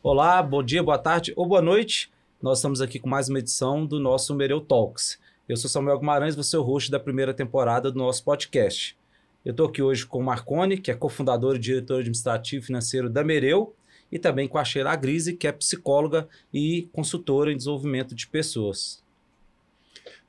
[0.00, 2.08] Olá, bom dia, boa tarde ou boa noite.
[2.40, 5.18] Nós estamos aqui com mais uma edição do nosso Mereu Talks.
[5.48, 8.96] Eu sou Samuel Guimarães, você é o host da primeira temporada do nosso podcast.
[9.44, 13.10] Eu estou aqui hoje com o Marcone, que é cofundador e diretor administrativo e financeiro
[13.10, 13.74] da Mereu,
[14.10, 19.02] e também com a Sheila Grise, que é psicóloga e consultora em desenvolvimento de pessoas.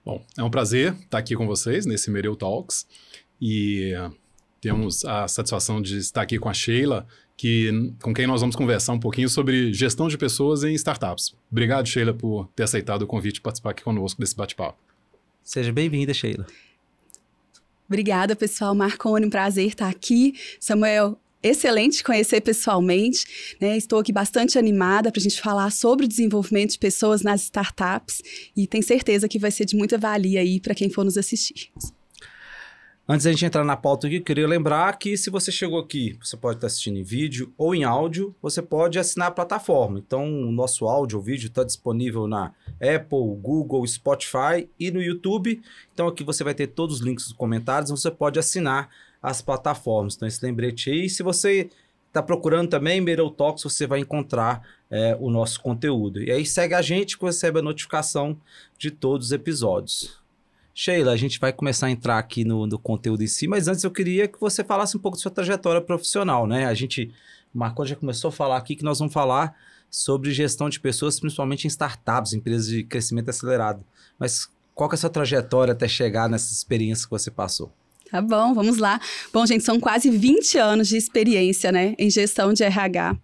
[0.03, 2.87] Bom, é um prazer estar aqui com vocês nesse Mereu Talks
[3.39, 3.93] e
[4.59, 7.05] temos a satisfação de estar aqui com a Sheila,
[7.39, 11.33] que, com quem nós vamos conversar um pouquinho sobre gestão de pessoas em startups.
[11.49, 14.77] Obrigado, Sheila, por ter aceitado o convite de participar aqui conosco desse bate-papo.
[15.41, 16.45] Seja bem-vinda, Sheila.
[17.87, 18.75] Obrigada, pessoal.
[18.75, 20.33] Marconi, um prazer estar aqui.
[20.59, 23.55] Samuel, excelente conhecer pessoalmente.
[23.57, 23.77] Né?
[23.77, 28.21] Estou aqui bastante animada para a gente falar sobre o desenvolvimento de pessoas nas startups
[28.53, 31.71] e tenho certeza que vai ser de muita valia aí para quem for nos assistir.
[33.11, 36.37] Antes da gente entrar na pauta aqui, queria lembrar que se você chegou aqui, você
[36.37, 39.97] pode estar assistindo em vídeo ou em áudio, você pode assinar a plataforma.
[39.97, 45.59] Então, o nosso áudio ou vídeo está disponível na Apple, Google, Spotify e no YouTube.
[45.91, 48.91] Então, aqui você vai ter todos os links nos comentários, você pode assinar
[49.23, 50.15] as plataformas.
[50.15, 51.09] Então, esse lembrete aí.
[51.09, 51.67] Se você
[52.09, 56.21] está procurando também Mereu Talks, você vai encontrar é, o nosso conteúdo.
[56.21, 58.39] E aí segue a gente que recebe a notificação
[58.77, 60.18] de todos os episódios.
[60.81, 63.83] Sheila, a gente vai começar a entrar aqui no, no, conteúdo em si, mas antes
[63.83, 66.67] eu queria que você falasse um pouco da sua trajetória profissional, né?
[66.67, 67.11] A gente,
[67.53, 69.53] Marco já começou a falar aqui que nós vamos falar
[69.91, 73.83] sobre gestão de pessoas, principalmente em startups, empresas de crescimento acelerado.
[74.17, 77.69] Mas qual que é a sua trajetória até chegar nessas experiências que você passou?
[78.09, 78.99] Tá bom, vamos lá.
[79.31, 83.17] Bom, gente, são quase 20 anos de experiência, né, em gestão de RH.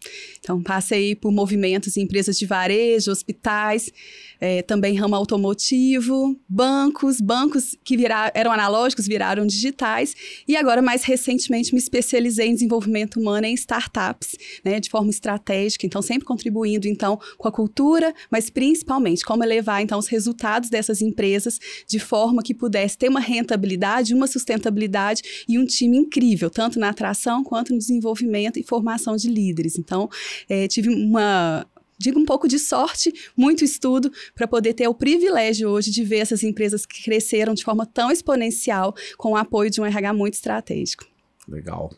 [0.46, 3.92] Então, passei por movimentos em empresas de varejo, hospitais,
[4.40, 10.14] é, também ramo automotivo, bancos, bancos que virar, eram analógicos viraram digitais
[10.48, 15.88] e agora, mais recentemente, me especializei em desenvolvimento humano em startups, né, de forma estratégica,
[15.88, 21.02] então sempre contribuindo, então, com a cultura, mas principalmente como elevar, então, os resultados dessas
[21.02, 26.78] empresas de forma que pudesse ter uma rentabilidade, uma sustentabilidade e um time incrível, tanto
[26.78, 29.80] na atração quanto no desenvolvimento e formação de líderes.
[29.80, 30.08] Então,
[30.50, 31.66] é, tive uma
[31.98, 36.18] digo um pouco de sorte, muito estudo, para poder ter o privilégio hoje de ver
[36.18, 40.34] essas empresas que cresceram de forma tão exponencial com o apoio de um RH muito
[40.34, 41.06] estratégico.
[41.48, 41.92] Legal.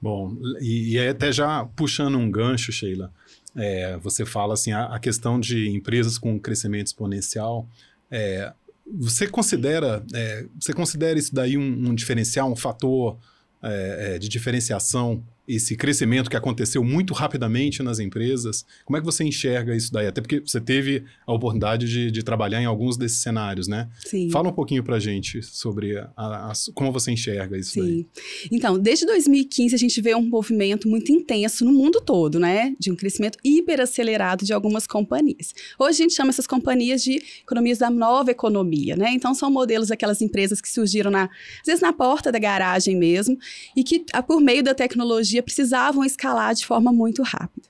[0.00, 3.12] Bom, e, e até já puxando um gancho, Sheila,
[3.54, 7.68] é, você fala assim, a, a, questão de empresas com crescimento exponencial,
[8.10, 8.52] é,
[8.98, 13.16] você considera, é, você considera isso daí um, um diferencial, um fator
[13.62, 15.22] é, é, de diferenciação
[15.56, 18.64] esse crescimento que aconteceu muito rapidamente nas empresas.
[18.84, 20.06] Como é que você enxerga isso daí?
[20.06, 23.88] Até porque você teve a oportunidade de, de trabalhar em alguns desses cenários, né?
[24.04, 24.30] Sim.
[24.30, 27.80] Fala um pouquinho para a gente sobre a, a, como você enxerga isso Sim.
[27.80, 28.06] daí.
[28.50, 32.74] Então, desde 2015 a gente vê um movimento muito intenso no mundo todo, né?
[32.78, 35.54] De um crescimento hiperacelerado de algumas companhias.
[35.78, 39.10] Hoje a gente chama essas companhias de economias da nova economia, né?
[39.12, 43.38] Então, são modelos daquelas empresas que surgiram, na, às vezes, na porta da garagem mesmo,
[43.76, 47.68] e que, por meio da tecnologia precisavam escalar de forma muito rápida.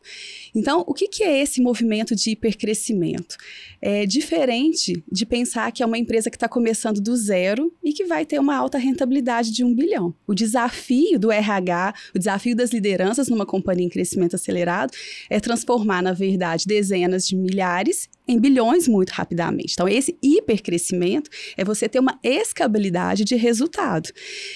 [0.54, 3.36] Então, o que, que é esse movimento de hipercrescimento?
[3.80, 8.04] É diferente de pensar que é uma empresa que está começando do zero e que
[8.04, 10.14] vai ter uma alta rentabilidade de um bilhão.
[10.26, 14.92] O desafio do RH, o desafio das lideranças numa companhia em crescimento acelerado
[15.30, 19.72] é transformar, na verdade, dezenas de milhares em bilhões muito rapidamente.
[19.72, 24.10] Então, esse hipercrescimento é você ter uma escabilidade de resultado.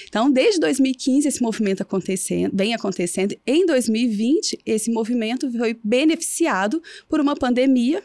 [0.07, 3.35] Então, desde 2015, esse movimento acontecendo, vem acontecendo.
[3.45, 8.03] Em 2020, esse movimento foi beneficiado por uma pandemia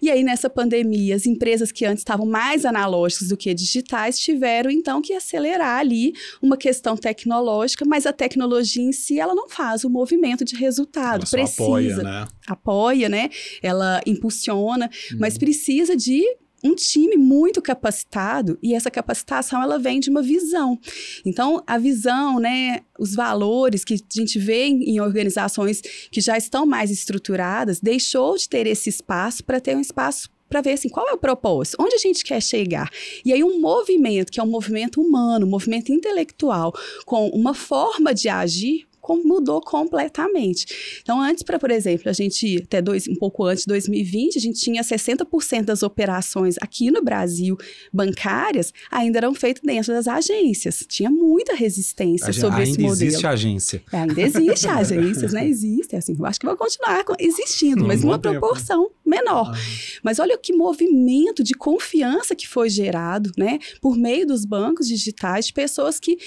[0.00, 4.70] e aí, nessa pandemia, as empresas que antes estavam mais analógicas do que digitais tiveram,
[4.70, 9.84] então, que acelerar ali uma questão tecnológica, mas a tecnologia em si, ela não faz
[9.84, 11.22] o movimento de resultado.
[11.22, 11.62] Ela precisa.
[11.62, 12.28] Apoia, né?
[12.46, 13.30] Apoia, né?
[13.62, 15.18] Ela impulsiona, uhum.
[15.20, 16.24] mas precisa de
[16.62, 20.78] um time muito capacitado e essa capacitação ela vem de uma visão.
[21.24, 26.66] Então, a visão, né, os valores que a gente vê em, organizações que já estão
[26.66, 31.06] mais estruturadas, deixou de ter esse espaço para ter um espaço para ver assim, qual
[31.06, 32.88] é o propósito, onde a gente quer chegar.
[33.24, 36.72] E aí um movimento, que é um movimento humano, um movimento intelectual,
[37.04, 41.00] com uma forma de agir, mudou completamente.
[41.02, 44.40] Então, antes, para, por exemplo, a gente, até dois, um pouco antes de 2020, a
[44.40, 47.56] gente tinha 60% das operações aqui no Brasil
[47.92, 50.84] bancárias ainda eram feitas dentro das agências.
[50.88, 52.92] Tinha muita resistência sobre esse modelo.
[52.92, 53.82] Ainda existe agência.
[53.92, 55.48] É, ainda existe agências, né?
[55.48, 56.16] Existem, assim.
[56.18, 59.52] Eu acho que vai continuar existindo, mas numa proporção menor.
[59.54, 59.58] Ah.
[60.02, 63.58] Mas olha que movimento de confiança que foi gerado, né?
[63.80, 66.18] Por meio dos bancos digitais, de pessoas que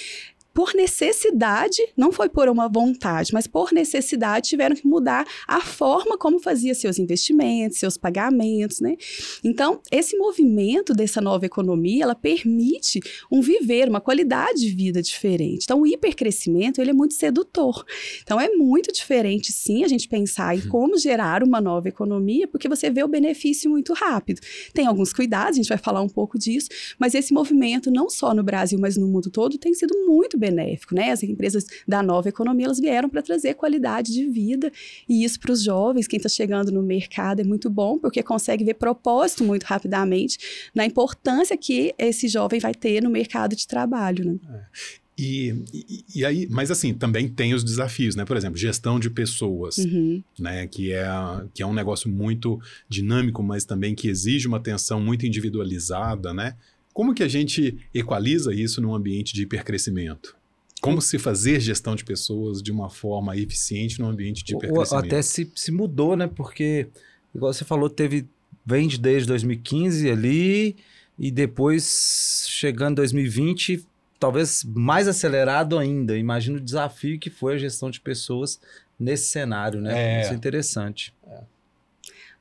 [0.53, 6.17] por necessidade, não foi por uma vontade, mas por necessidade tiveram que mudar a forma
[6.17, 8.97] como fazia seus investimentos, seus pagamentos, né?
[9.43, 12.99] Então, esse movimento dessa nova economia, ela permite
[13.31, 15.63] um viver, uma qualidade de vida diferente.
[15.63, 17.85] Então, o hipercrescimento, ele é muito sedutor.
[18.21, 20.69] Então, é muito diferente, sim, a gente pensar em uhum.
[20.69, 24.41] como gerar uma nova economia, porque você vê o benefício muito rápido.
[24.73, 26.67] Tem alguns cuidados, a gente vai falar um pouco disso,
[26.99, 30.93] mas esse movimento, não só no Brasil, mas no mundo todo, tem sido muito benéfico,
[30.93, 31.11] né?
[31.11, 34.71] As empresas da nova economia, elas vieram para trazer qualidade de vida
[35.07, 38.65] e isso para os jovens, quem está chegando no mercado é muito bom, porque consegue
[38.65, 40.37] ver propósito muito rapidamente
[40.75, 44.39] na importância que esse jovem vai ter no mercado de trabalho, né?
[44.49, 45.01] É.
[45.17, 48.25] E, e, e, aí, mas assim, também tem os desafios, né?
[48.25, 50.23] Por exemplo, gestão de pessoas, uhum.
[50.39, 50.65] né?
[50.65, 51.05] Que é,
[51.53, 52.59] que é um negócio muito
[52.89, 56.55] dinâmico, mas também que exige uma atenção muito individualizada, né?
[56.93, 60.35] Como que a gente equaliza isso num ambiente de hipercrescimento?
[60.81, 64.93] Como se fazer gestão de pessoas de uma forma eficiente num ambiente de hipercrescimento?
[64.93, 66.27] Ou até se, se mudou, né?
[66.27, 66.87] Porque,
[67.33, 68.27] igual você falou, teve
[68.65, 70.75] vende desde 2015 ali
[71.17, 73.85] e depois chegando 2020
[74.19, 76.17] talvez mais acelerado ainda.
[76.17, 78.59] Imagina o desafio que foi a gestão de pessoas
[78.99, 80.19] nesse cenário, né?
[80.19, 80.21] É.
[80.21, 81.13] Isso é interessante.
[81.27, 81.41] É.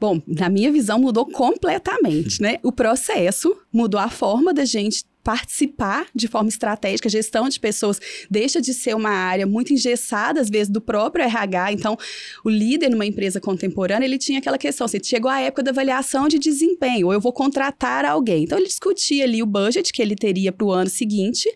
[0.00, 2.56] Bom, na minha visão mudou completamente, né?
[2.62, 8.00] O processo mudou a forma da gente participar de forma estratégica, gestão de pessoas
[8.30, 11.72] deixa de ser uma área muito engessada, às vezes, do próprio RH.
[11.72, 11.96] Então,
[12.44, 16.28] o líder numa empresa contemporânea, ele tinha aquela questão, assim, chegou a época da avaliação
[16.28, 18.44] de desempenho, ou eu vou contratar alguém.
[18.44, 21.48] Então, ele discutia ali o budget que ele teria para o ano seguinte.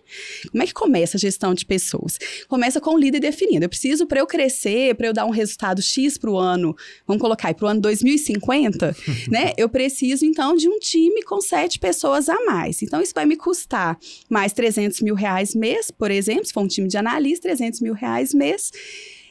[0.51, 2.19] Como é que começa a gestão de pessoas?
[2.49, 3.65] Começa com o líder definindo.
[3.65, 6.77] Eu preciso, para eu crescer, para eu dar um resultado X para o ano,
[7.07, 8.97] vamos colocar aí, para o ano 2050,
[9.29, 9.53] né?
[9.57, 12.83] Eu preciso, então, de um time com sete pessoas a mais.
[12.83, 13.97] Então, isso vai me custar custar
[14.29, 17.95] mais 300 mil reais mês, por exemplo, se for um time de analista, 300 mil
[17.95, 18.73] reais mês.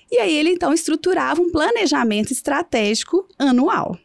[0.09, 3.97] E aí ele então estruturava um planejamento estratégico anual.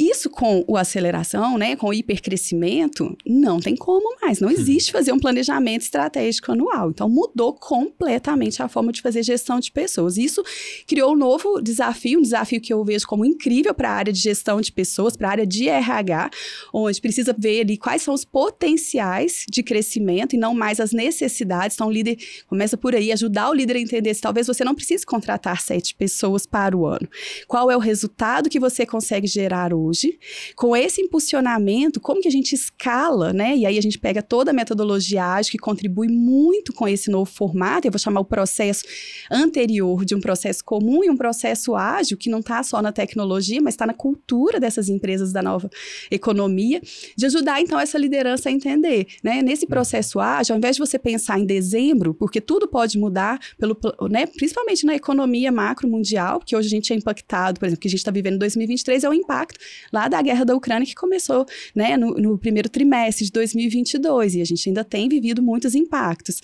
[0.00, 4.40] Isso com o aceleração, né, com o hipercrescimento, não tem como mais.
[4.40, 4.54] Não uhum.
[4.54, 6.88] existe fazer um planejamento estratégico anual.
[6.88, 10.16] Então, mudou completamente a forma de fazer gestão de pessoas.
[10.16, 10.42] Isso
[10.86, 14.18] criou um novo desafio, um desafio que eu vejo como incrível para a área de
[14.18, 16.30] gestão de pessoas, para a área de RH,
[16.72, 21.76] onde precisa ver ali quais são os potenciais de crescimento e não mais as necessidades.
[21.76, 24.74] Então, o líder começa por aí, ajudar o líder a entender se talvez você não
[24.74, 27.06] precise contratar sete pessoas para o ano.
[27.46, 29.89] Qual é o resultado que você consegue gerar hoje?
[29.90, 30.18] Hoje,
[30.54, 33.56] com esse impulsionamento, como que a gente escala, né?
[33.56, 37.30] E aí a gente pega toda a metodologia ágil que contribui muito com esse novo
[37.30, 38.84] formato, eu vou chamar o processo
[39.30, 43.60] anterior de um processo comum e um processo ágil, que não está só na tecnologia,
[43.60, 45.68] mas está na cultura dessas empresas da nova
[46.10, 46.80] economia,
[47.16, 49.42] de ajudar então essa liderança a entender, né?
[49.42, 53.76] Nesse processo ágil, ao invés de você pensar em dezembro, porque tudo pode mudar, pelo,
[54.08, 54.26] né?
[54.26, 57.90] principalmente na economia macro mundial, que hoje a gente é impactado, por exemplo, que a
[57.90, 59.58] gente está vivendo em 2023, é o impacto
[59.92, 64.40] lá da guerra da Ucrânia, que começou né, no, no, primeiro trimestre de 2022, e
[64.40, 66.40] a gente ainda tem vivido muitos impactos.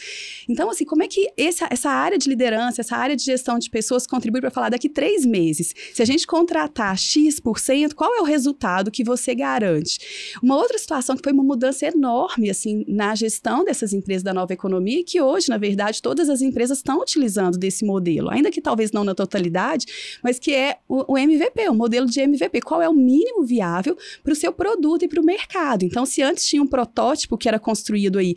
[0.49, 3.71] Então, assim, como é que essa, essa área de liderança, essa área de gestão de
[3.71, 5.75] pessoas contribui para falar daqui três meses?
[5.93, 10.37] Se a gente contratar X%, qual é o resultado que você garante?
[10.43, 14.53] Uma outra situação que foi uma mudança enorme, assim, na gestão dessas empresas da nova
[14.53, 18.93] economia, que hoje, na verdade, todas as empresas estão utilizando desse modelo, ainda que talvez
[18.93, 19.87] não na totalidade,
[20.23, 22.61] mas que é o, o MVP, o modelo de MVP.
[22.61, 25.85] Qual é o mínimo mínimo viável para o seu produto e para o mercado.
[25.85, 28.35] Então, se antes tinha um protótipo que era construído aí,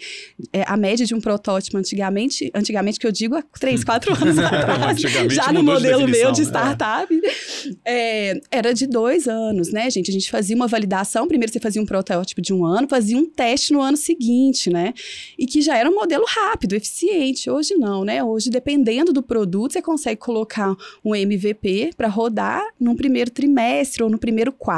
[0.52, 4.38] é, a média de um protótipo antigamente, antigamente que eu digo há três, quatro anos
[4.40, 6.48] atrás, já no modelo de meu de né?
[6.48, 7.22] startup,
[7.86, 8.00] é.
[8.10, 10.10] É, era de dois anos, né, gente?
[10.10, 13.26] A gente fazia uma validação, primeiro você fazia um protótipo de um ano, fazia um
[13.26, 14.94] teste no ano seguinte, né?
[15.38, 17.50] E que já era um modelo rápido, eficiente.
[17.50, 18.24] Hoje não, né?
[18.24, 24.10] Hoje, dependendo do produto, você consegue colocar um MVP para rodar num primeiro trimestre ou
[24.10, 24.69] no primeiro quarto.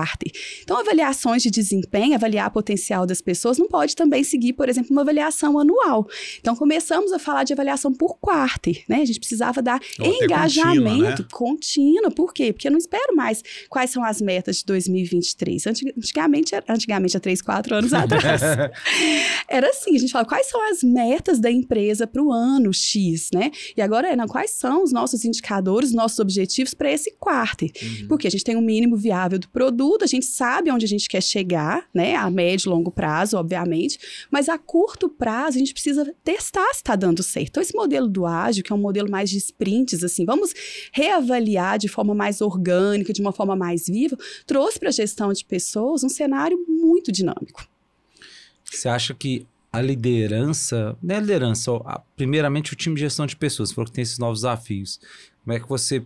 [0.64, 4.92] Então, avaliações de desempenho, avaliar o potencial das pessoas, não pode também seguir, por exemplo,
[4.92, 6.08] uma avaliação anual.
[6.40, 9.02] Então, começamos a falar de avaliação por quarter, né?
[9.02, 12.12] A gente precisava dar Ou engajamento contínuo, né?
[12.12, 12.12] contínuo.
[12.12, 12.54] Por quê?
[12.54, 15.68] Porque eu não espero mais quais são as metas de 2023.
[15.68, 18.42] Antigamente, antigamente há três, quatro anos atrás,
[19.50, 23.30] era assim, a gente fala quais são as metas da empresa para o ano X,
[23.34, 23.52] né?
[23.76, 27.72] E agora é, não, quais são os nossos indicadores, nossos objetivos para esse quarter?
[27.82, 28.08] Uhum.
[28.08, 31.10] Porque a gente tem um mínimo viável do produto, a gente sabe onde a gente
[31.10, 32.16] quer chegar, né?
[32.16, 36.78] A médio e longo prazo, obviamente, mas a curto prazo a gente precisa testar se
[36.78, 37.50] está dando certo.
[37.50, 40.54] Então, esse modelo do ágil, que é um modelo mais de sprints, assim, vamos
[40.92, 45.44] reavaliar de forma mais orgânica, de uma forma mais viva, trouxe para a gestão de
[45.46, 47.68] pessoas um cenário muito dinâmico.
[48.64, 51.72] Você acha que a liderança, não é a liderança,
[52.16, 55.00] primeiramente o time de gestão de pessoas, você falou que tem esses novos desafios.
[55.44, 56.04] Como é que você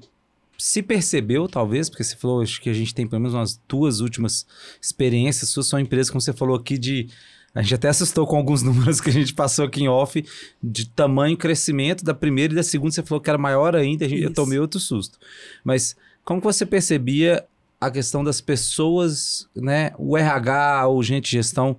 [0.57, 3.99] se percebeu, talvez, porque você falou, acho que a gente tem pelo menos umas duas
[3.99, 4.45] últimas
[4.81, 7.07] experiências suas, são empresas, como você falou aqui, de.
[7.53, 10.23] A gente até assustou com alguns números que a gente passou aqui em off,
[10.61, 14.05] de tamanho e crescimento da primeira e da segunda, você falou que era maior ainda,
[14.05, 15.17] a gente, eu tomei outro susto.
[15.63, 17.45] Mas como que você percebia
[17.79, 19.91] a questão das pessoas, né?
[19.97, 21.77] O RH, o gente de gestão,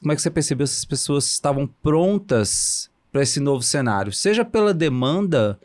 [0.00, 4.12] como é que você percebeu se as pessoas estavam prontas para esse novo cenário?
[4.12, 5.58] Seja pela demanda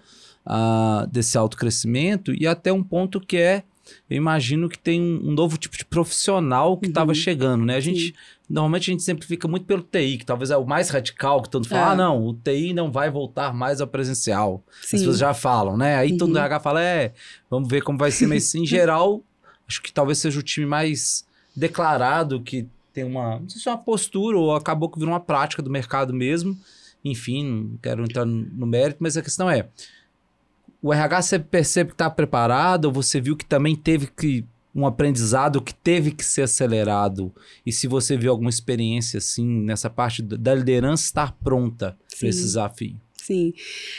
[0.49, 3.63] ah, desse alto crescimento e até um ponto que é,
[4.09, 7.15] eu imagino que tem um, um novo tipo de profissional que estava Uhum.
[7.15, 7.75] chegando, né?
[7.75, 8.13] A gente, Sim.
[8.49, 11.49] normalmente a gente sempre fica muito pelo TI, que talvez é o mais radical, que
[11.49, 11.93] todo mundo fala, É.
[11.93, 14.63] ah, não, o TI não vai voltar mais ao presencial.
[14.81, 14.97] As Sim.
[14.97, 15.95] pessoas já falam, né?
[15.97, 16.27] Aí todo Uhum.
[16.29, 17.13] mundo RH fala, é,
[17.49, 19.23] vamos ver como vai ser, mas em geral,
[19.67, 21.23] acho que talvez seja o time mais
[21.55, 25.19] declarado, que tem uma, não sei se é uma postura ou acabou que virou uma
[25.19, 26.57] prática do mercado mesmo.
[27.05, 29.67] Enfim, não quero entrar no mérito, mas a questão é,
[30.81, 34.85] o RH você percebe que está preparado ou você viu que também teve que um
[34.85, 37.33] aprendizado que teve que ser acelerado
[37.65, 42.41] e se você viu alguma experiência assim nessa parte da liderança estar pronta para esse
[42.41, 42.99] desafio.
[43.17, 43.53] Sim.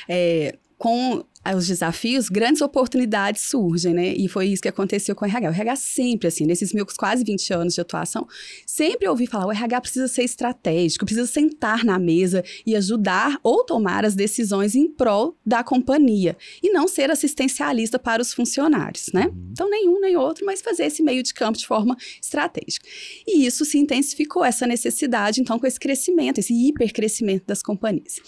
[0.08, 1.24] É, com
[1.56, 4.14] os desafios, grandes oportunidades surgem, né?
[4.14, 5.48] E foi isso que aconteceu com o RH.
[5.48, 8.26] O RH sempre, assim, nesses meus quase 20 anos de atuação,
[8.66, 13.64] sempre ouvi falar: o RH precisa ser estratégico, precisa sentar na mesa e ajudar ou
[13.64, 19.26] tomar as decisões em prol da companhia e não ser assistencialista para os funcionários, né?
[19.26, 19.48] Uhum.
[19.52, 22.86] Então, nenhum nem outro, mas fazer esse meio de campo de forma estratégica.
[23.26, 28.20] E isso se intensificou, essa necessidade, então, com esse crescimento, esse hipercrescimento das companhias.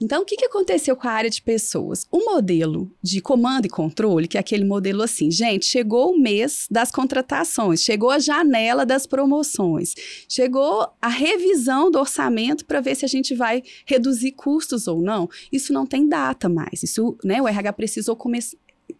[0.00, 2.06] Então, o que, que aconteceu com a área de pessoas?
[2.10, 6.66] O modelo de comando e controle, que é aquele modelo assim, gente, chegou o mês
[6.70, 9.94] das contratações, chegou a janela das promoções,
[10.28, 15.28] chegou a revisão do orçamento para ver se a gente vai reduzir custos ou não.
[15.52, 16.82] Isso não tem data mais.
[16.82, 18.56] Isso, né, o RH precisou começar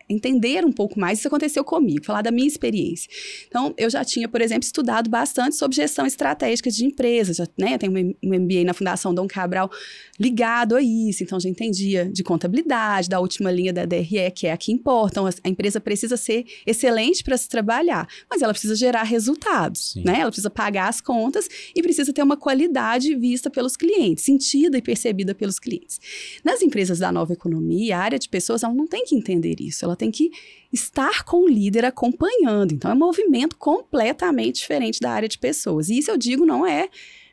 [0.08, 1.18] entender um pouco mais.
[1.18, 3.08] Isso aconteceu comigo, falar da minha experiência.
[3.48, 7.36] Então, eu já tinha, por exemplo, estudado bastante sobre gestão estratégica de empresas.
[7.36, 9.70] Já, né, eu tenho um MBA na Fundação Dom Cabral
[10.18, 11.22] ligado a isso.
[11.22, 15.14] Então, já entendia de contabilidade, da última linha da DRE, que é a que importa.
[15.14, 19.92] Então, a, a empresa precisa ser excelente para se trabalhar, mas ela precisa gerar resultados,
[19.92, 20.04] Sim.
[20.04, 20.20] né?
[20.20, 24.82] Ela precisa pagar as contas e precisa ter uma qualidade vista pelos clientes, sentida e
[24.82, 25.98] percebida pelos clientes.
[26.44, 29.84] Nas empresas da nova economia, a área de pessoas ela não tem que entender isso,
[29.84, 30.30] ela tem que
[30.72, 32.72] estar com o líder acompanhando.
[32.72, 35.88] Então, é um movimento completamente diferente da área de pessoas.
[35.88, 36.88] E isso eu digo não é,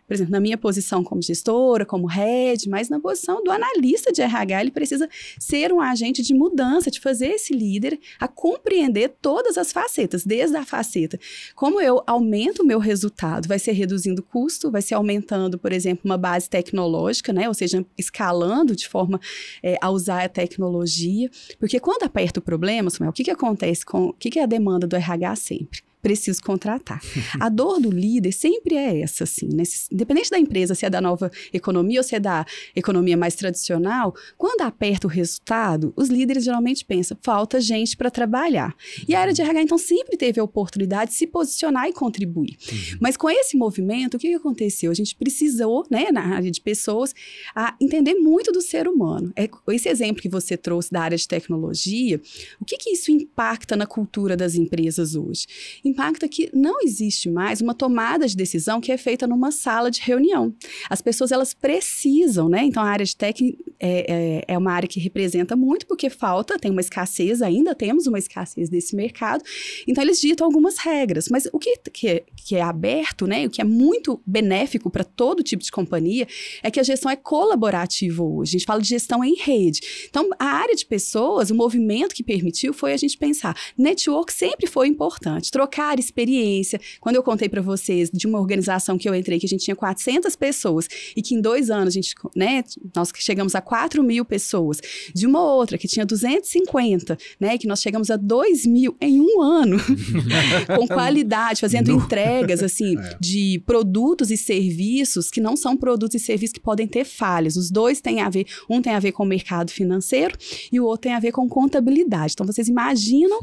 [0.07, 4.21] por exemplo, na minha posição como gestora, como head, mas na posição do analista de
[4.21, 9.57] RH, ele precisa ser um agente de mudança, de fazer esse líder a compreender todas
[9.57, 11.19] as facetas, desde a faceta.
[11.55, 16.01] Como eu aumento o meu resultado, vai ser reduzindo custo, vai ser aumentando, por exemplo,
[16.05, 17.47] uma base tecnológica, né?
[17.47, 19.19] Ou seja, escalando de forma
[19.61, 21.29] é, a usar a tecnologia.
[21.59, 24.07] Porque quando aperta o problema, Samuel, o que, que acontece com.
[24.09, 25.92] O que, que é a demanda do RH sempre?
[26.03, 27.01] Preciso contratar.
[27.39, 29.63] A dor do líder sempre é essa, assim, né?
[29.89, 32.45] Independente da empresa, se é da nova economia ou se é da
[32.75, 38.75] economia mais tradicional, quando aperta o resultado, os líderes geralmente pensam, falta gente para trabalhar.
[39.07, 42.57] E a área de RH, então, sempre teve a oportunidade de se posicionar e contribuir.
[42.99, 44.91] Mas com esse movimento, o que, aconteceu?
[44.91, 47.15] A gente precisou, né, na área de pessoas,
[47.55, 49.31] a entender muito do ser humano.
[49.35, 52.19] É, esse exemplo que você trouxe da área de tecnologia,
[52.59, 55.47] o que, que isso impacta na cultura das empresas hoje?
[55.93, 60.01] Impacta que não existe mais uma tomada de decisão que é feita numa sala de
[60.01, 60.51] reunião.
[60.89, 62.63] As pessoas, elas precisam, né?
[62.63, 66.57] Então, a área de tech é, é, é uma área que representa muito, porque falta,
[66.57, 69.43] tem uma escassez, ainda temos uma escassez desse mercado.
[69.87, 71.27] Então, eles ditam algumas regras.
[71.29, 73.45] Mas o que, que, é, que é aberto, né?
[73.45, 76.27] O que é muito benéfico para todo tipo de companhia
[76.63, 78.49] é que a gestão é colaborativa hoje.
[78.49, 80.07] A gente fala de gestão em rede.
[80.09, 83.55] Então, a área de pessoas, o movimento que permitiu foi a gente pensar.
[83.77, 86.79] Network sempre foi importante, trocar experiência.
[87.01, 89.75] Quando eu contei para vocês de uma organização que eu entrei, que a gente tinha
[89.75, 92.63] 400 pessoas e que em dois anos a gente, né,
[92.95, 94.79] nós chegamos a 4 mil pessoas.
[95.13, 99.41] De uma outra que tinha 250, né, que nós chegamos a 2 mil em um
[99.41, 99.77] ano,
[100.77, 103.17] com qualidade, fazendo No- entregas, assim, É.
[103.19, 107.55] de produtos e serviços que não são produtos e serviços que podem ter falhas.
[107.57, 110.37] Os dois têm a ver, um tem a ver com o mercado financeiro
[110.71, 112.33] e o outro tem a ver com contabilidade.
[112.33, 113.39] Então, vocês imaginam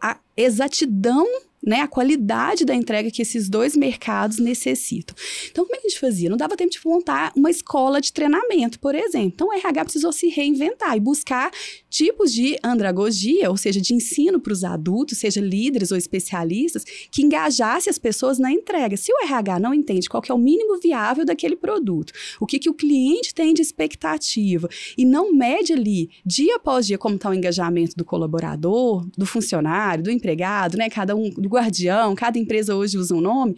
[0.00, 1.26] a exatidão
[1.66, 5.14] né, a qualidade da entrega que esses dois mercados necessitam.
[5.50, 6.28] Então, como é que a gente fazia?
[6.28, 9.32] Não dava tempo de montar uma escola de treinamento, por exemplo.
[9.34, 11.50] Então, o RH precisou se reinventar e buscar
[11.88, 17.22] tipos de andragogia, ou seja, de ensino para os adultos, seja líderes ou especialistas, que
[17.22, 18.96] engajasse as pessoas na entrega.
[18.96, 22.68] Se o RH não entende qual é o mínimo viável daquele produto, o que, que
[22.68, 24.68] o cliente tem de expectativa,
[24.98, 30.04] e não mede ali, dia após dia, como está o engajamento do colaborador, do funcionário,
[30.04, 30.90] do empregado, né?
[30.90, 33.56] Cada um, do guardião, cada empresa hoje usa um nome,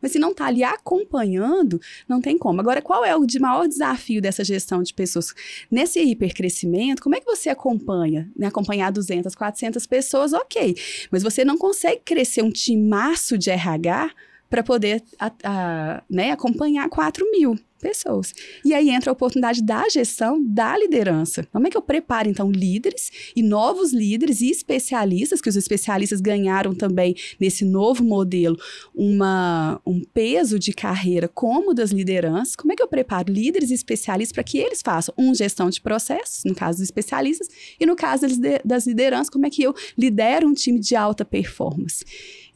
[0.00, 2.60] mas se não está ali acompanhando, não tem como.
[2.60, 5.34] Agora, qual é o de maior desafio dessa gestão de pessoas?
[5.70, 8.30] Nesse hipercrescimento, como é que você acompanha?
[8.36, 8.46] Né?
[8.46, 10.76] Acompanhar 200, 400 pessoas, ok,
[11.10, 14.10] mas você não consegue crescer um timaço de RH
[14.48, 18.34] para poder a, a, né, acompanhar 4 mil pessoas.
[18.64, 21.46] E aí entra a oportunidade da gestão, da liderança.
[21.52, 26.20] Como é que eu preparo, então, líderes e novos líderes e especialistas, que os especialistas
[26.20, 28.58] ganharam também nesse novo modelo
[28.94, 32.56] uma, um peso de carreira como das lideranças.
[32.56, 35.80] Como é que eu preparo líderes e especialistas para que eles façam um gestão de
[35.80, 38.26] processos, no caso dos especialistas, e no caso
[38.64, 42.04] das lideranças, como é que eu lidero um time de alta performance?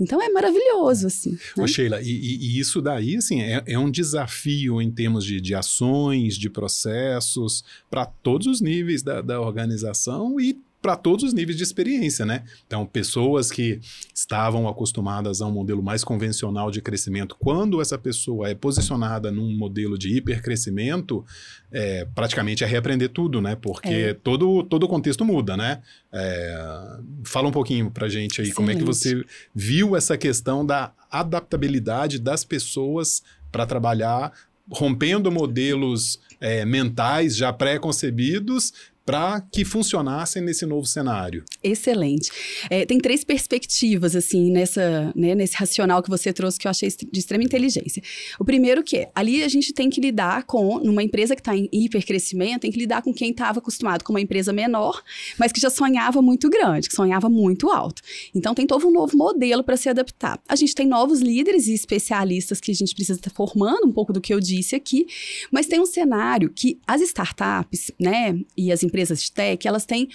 [0.03, 1.39] Então é maravilhoso, assim.
[1.57, 1.63] Né?
[1.63, 5.55] Ô, Sheila, e, e, isso daí, assim, é, é, um desafio em termos de, de
[5.55, 11.57] ações, de processos, para todos os níveis da, da organização e para todos os níveis
[11.57, 12.43] de experiência, né?
[12.67, 13.81] Então, pessoas que
[14.13, 19.57] estavam acostumadas a um modelo mais convencional de crescimento, quando essa pessoa é posicionada num
[19.57, 21.25] modelo de hipercrescimento,
[21.71, 23.55] é, praticamente é reaprender tudo, né?
[23.55, 24.15] Porque é.
[24.15, 25.81] todo, todo o contexto muda, né?
[26.13, 28.55] É, fala um pouquinho para gente aí, Excelente.
[28.57, 29.25] como é que você
[29.55, 33.23] viu essa questão da adaptabilidade das pessoas
[33.53, 34.33] para trabalhar
[34.71, 38.73] rompendo modelos é, mentais já pré-concebidos
[39.05, 41.45] para que funcionassem nesse novo cenário.
[41.63, 42.31] Excelente.
[42.71, 46.89] É, tem três perspectivas, assim, nessa, né, nesse racional que você trouxe, que eu achei
[46.89, 48.03] de extrema inteligência.
[48.39, 51.57] O primeiro que é, ali a gente tem que lidar com, numa empresa que está
[51.57, 55.03] em hipercrescimento, tem que lidar com quem estava acostumado com uma empresa menor,
[55.39, 58.03] mas que já sonhava muito grande, que sonhava muito alto.
[58.35, 60.41] Então, tem todo um novo modelo para se adaptar.
[60.49, 63.93] A gente tem novos líderes e especialistas que a gente precisa estar tá formando, um
[63.93, 65.07] pouco do que eu disse aqui,
[65.51, 70.09] mas tem um cenário que as startups, né, e as empresas de tech, elas têm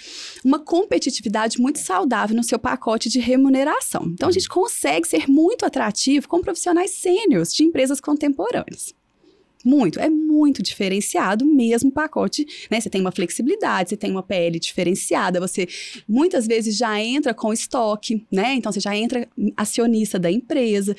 [0.44, 4.04] uma competitividade muito saudável no seu pacote de remuneração.
[4.06, 8.94] Então, a gente consegue ser muito atrativo com profissionais sêniores de empresas contemporâneas.
[9.64, 12.80] Muito, é muito diferenciado mesmo o pacote, né?
[12.80, 15.66] Você tem uma flexibilidade, você tem uma PL diferenciada, você
[16.08, 18.54] muitas vezes já entra com estoque, né?
[18.54, 20.94] Então você já entra acionista da empresa.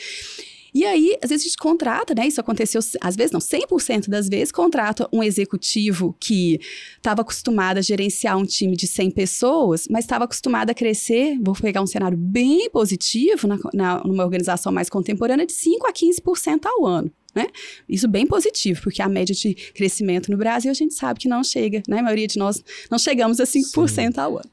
[0.73, 2.27] E aí, às vezes a gente contrata, né?
[2.27, 6.59] Isso aconteceu, às vezes não, 100% das vezes, contrata um executivo que
[6.97, 11.55] estava acostumado a gerenciar um time de 100 pessoas, mas estava acostumado a crescer, vou
[11.55, 16.65] pegar um cenário bem positivo, na, na, numa organização mais contemporânea, de 5% a 15%
[16.65, 17.11] ao ano.
[17.35, 17.45] Né?
[17.87, 21.43] Isso bem positivo, porque a média de crescimento no Brasil a gente sabe que não
[21.43, 21.99] chega, né?
[21.99, 24.19] A maioria de nós não chegamos a 5% Sim.
[24.19, 24.49] ao ano.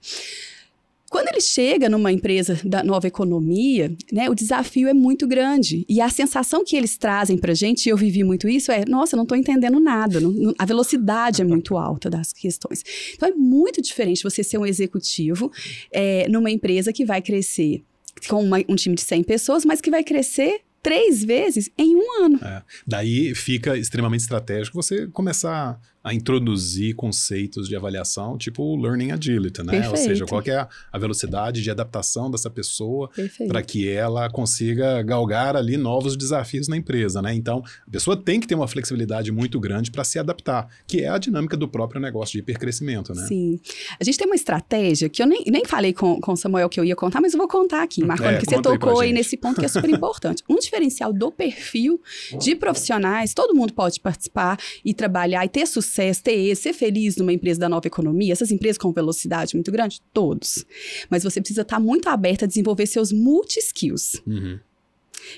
[1.09, 5.85] Quando ele chega numa empresa da nova economia, né, o desafio é muito grande.
[5.89, 8.85] E a sensação que eles trazem para a gente, e eu vivi muito isso, é:
[8.87, 10.21] nossa, não estou entendendo nada.
[10.21, 12.83] Não, não, a velocidade é muito alta das questões.
[13.15, 15.51] Então é muito diferente você ser um executivo
[15.93, 17.85] é, numa empresa que vai crescer
[18.29, 22.25] com uma, um time de 100 pessoas, mas que vai crescer três vezes em um
[22.25, 22.39] ano.
[22.41, 22.63] É.
[22.87, 29.61] Daí fica extremamente estratégico você começar a introduzir conceitos de avaliação, tipo o Learning Agility,
[29.65, 29.73] né?
[29.73, 29.91] Perfeito.
[29.91, 33.11] Ou seja, qual é a velocidade de adaptação dessa pessoa
[33.49, 37.35] para que ela consiga galgar ali novos desafios na empresa, né?
[37.35, 41.09] Então, a pessoa tem que ter uma flexibilidade muito grande para se adaptar, que é
[41.09, 43.27] a dinâmica do próprio negócio de hipercrescimento, né?
[43.27, 43.59] Sim.
[43.99, 46.85] A gente tem uma estratégia que eu nem, nem falei com, o Samuel que eu
[46.85, 49.37] ia contar, mas eu vou contar aqui, Marconi, é, que você tocou aí, aí nesse
[49.37, 50.45] ponto que é super importante.
[50.49, 52.01] Um diferencial do perfil
[52.39, 57.33] de profissionais, todo mundo pode participar e trabalhar e ter sucesso ter ser feliz numa
[57.33, 60.01] empresa da nova economia, essas empresas com velocidade muito grande?
[60.13, 60.65] Todos.
[61.11, 64.23] Mas você precisa estar muito aberto a desenvolver seus multi-skills.
[64.27, 64.59] Uhum.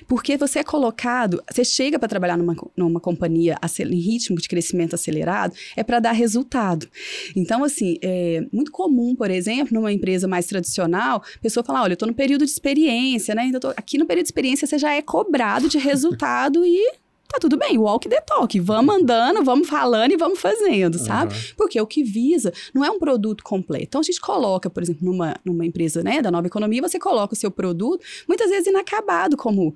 [0.07, 4.95] Porque você é colocado, você chega para trabalhar numa, numa companhia em ritmo de crescimento
[4.95, 6.87] acelerado, é para dar resultado.
[7.35, 11.91] Então, assim, é muito comum, por exemplo, numa empresa mais tradicional, a pessoa falar: olha,
[11.91, 13.43] eu estou no período de experiência, né?
[13.43, 17.37] Ainda tô, aqui no período de experiência você já é cobrado de resultado e tá
[17.39, 21.33] tudo bem, walk the talk, vamos andando, vamos falando e vamos fazendo, sabe?
[21.33, 21.41] Uhum.
[21.55, 23.85] Porque o que visa não é um produto completo.
[23.85, 27.35] Então a gente coloca, por exemplo, numa, numa empresa né, da nova economia, você coloca
[27.35, 29.75] o seu produto, muitas vezes inacabado, como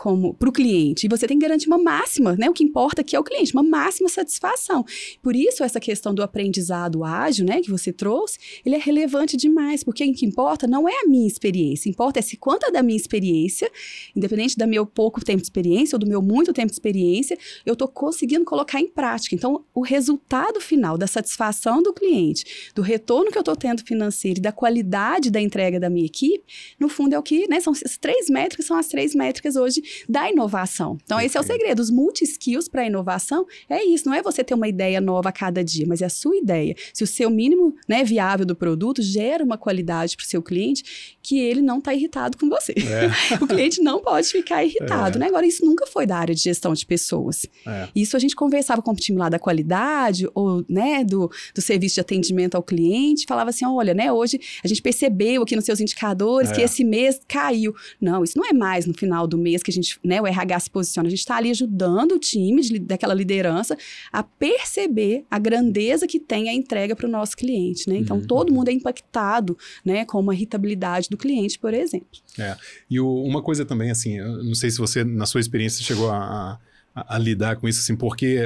[0.00, 1.04] como para o cliente.
[1.04, 2.48] E você tem que garantir uma máxima, né?
[2.48, 4.82] O que importa aqui é o cliente, uma máxima satisfação.
[5.22, 9.84] Por isso, essa questão do aprendizado ágil, né, que você trouxe, ele é relevante demais,
[9.84, 12.96] porque o que importa não é a minha experiência, importa é se quanto da minha
[12.96, 13.70] experiência,
[14.16, 17.36] independente do meu pouco tempo de experiência ou do meu muito tempo de experiência,
[17.66, 19.34] eu estou conseguindo colocar em prática.
[19.34, 24.38] Então, o resultado final da satisfação do cliente, do retorno que eu estou tendo financeiro
[24.38, 26.42] e da qualidade da entrega da minha equipe,
[26.78, 29.89] no fundo é o que, né, são as três métricas, são as três métricas hoje
[30.08, 30.98] da inovação.
[31.04, 31.80] Então, esse é o segredo.
[31.80, 34.06] Os multi-skills para a inovação é isso.
[34.06, 36.74] Não é você ter uma ideia nova a cada dia, mas é a sua ideia.
[36.92, 41.16] Se o seu mínimo né, viável do produto gera uma qualidade para o seu cliente,
[41.22, 42.72] que ele não está irritado com você.
[42.72, 43.36] É.
[43.42, 45.16] o cliente não pode ficar irritado.
[45.16, 45.20] É.
[45.20, 45.26] Né?
[45.26, 47.46] Agora, isso nunca foi da área de gestão de pessoas.
[47.66, 47.88] É.
[47.94, 51.96] Isso a gente conversava com o time lá da qualidade ou né, do, do serviço
[51.96, 55.80] de atendimento ao cliente, falava assim: olha, né, hoje a gente percebeu aqui nos seus
[55.80, 56.64] indicadores que é.
[56.64, 57.74] esse mês caiu.
[58.00, 60.60] Não, isso não é mais no final do mês que a gente, né, o RH
[60.60, 61.06] se posiciona.
[61.06, 63.76] A gente está ali ajudando o time de, daquela liderança
[64.12, 67.96] a perceber a grandeza que tem a entrega para o nosso cliente, né?
[67.96, 68.26] Então, uhum.
[68.26, 72.08] todo mundo é impactado, né, com uma irritabilidade do cliente, por exemplo.
[72.38, 72.56] É.
[72.90, 76.18] E o, uma coisa também, assim, não sei se você, na sua experiência, chegou a,
[76.18, 76.58] a,
[77.08, 78.44] a lidar com isso, assim, porque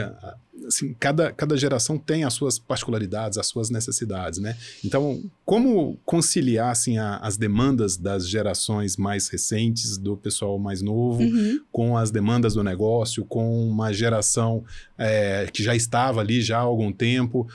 [0.66, 4.56] assim, cada, cada geração tem as suas particularidades, as suas necessidades, né?
[4.84, 11.22] Então, como conciliar, assim, a, as demandas das gerações mais recentes, do pessoal mais novo,
[11.22, 11.60] uhum.
[11.70, 14.64] com as demandas do negócio, com uma geração
[14.96, 17.46] é, que já estava ali já há algum tempo,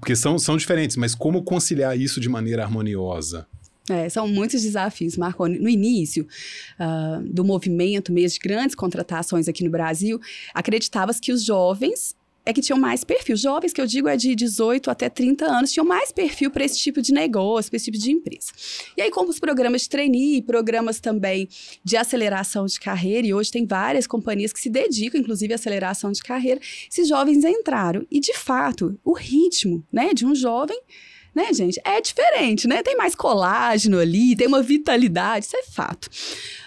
[0.00, 3.46] porque são, são diferentes, mas como conciliar isso de maneira harmoniosa?
[3.88, 5.46] É, são muitos desafios, Marco.
[5.46, 6.26] No início
[6.78, 10.20] uh, do movimento mesmo de grandes contratações aqui no Brasil,
[10.54, 12.14] acreditava-se que os jovens
[12.46, 13.36] é que tinham mais perfil.
[13.36, 16.78] Jovens, que eu digo, é de 18 até 30 anos, tinham mais perfil para esse
[16.78, 18.52] tipo de negócio, para esse tipo de empresa.
[18.96, 21.48] E aí, como os programas de trainee, programas também
[21.82, 26.12] de aceleração de carreira, e hoje tem várias companhias que se dedicam, inclusive, à aceleração
[26.12, 28.06] de carreira, esses jovens entraram.
[28.08, 30.80] E, de fato, o ritmo né, de um jovem
[31.36, 31.78] né, gente?
[31.84, 32.82] É diferente, né?
[32.82, 36.08] Tem mais colágeno ali, tem uma vitalidade, isso é fato.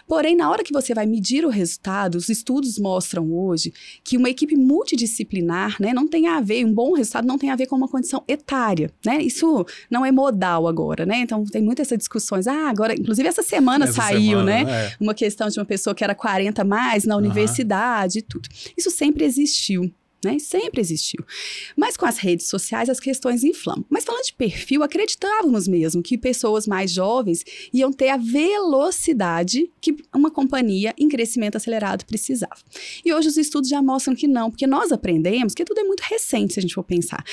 [0.08, 4.30] Porém, na hora que você vai medir o resultado, os estudos mostram hoje que uma
[4.30, 7.76] equipe multidisciplinar, né, não tem a ver, um bom resultado não tem a ver com
[7.76, 9.22] uma condição etária, né?
[9.22, 11.20] Isso não é modal agora, né?
[11.20, 12.48] Então, tem muitas essas discussões.
[12.48, 14.62] Ah, agora, inclusive essa semana essa saiu, semana, né?
[14.68, 14.96] É.
[15.00, 18.48] Uma questão de uma pessoa que era 40 mais na universidade e tudo.
[18.78, 19.92] Isso sempre existiu
[20.24, 20.38] né?
[20.40, 21.24] Sempre existiu.
[21.76, 23.86] Mas com as redes sociais as questões inflamam.
[23.90, 29.96] Mas falando de perfil, acreditávamos mesmo que pessoas mais jovens iam ter a velocidade que
[30.14, 32.56] uma companhia em crescimento acelerado precisava.
[33.04, 36.02] E hoje os estudos já mostram que não, porque nós aprendemos que tudo é muito
[36.02, 37.24] recente se a gente for pensar.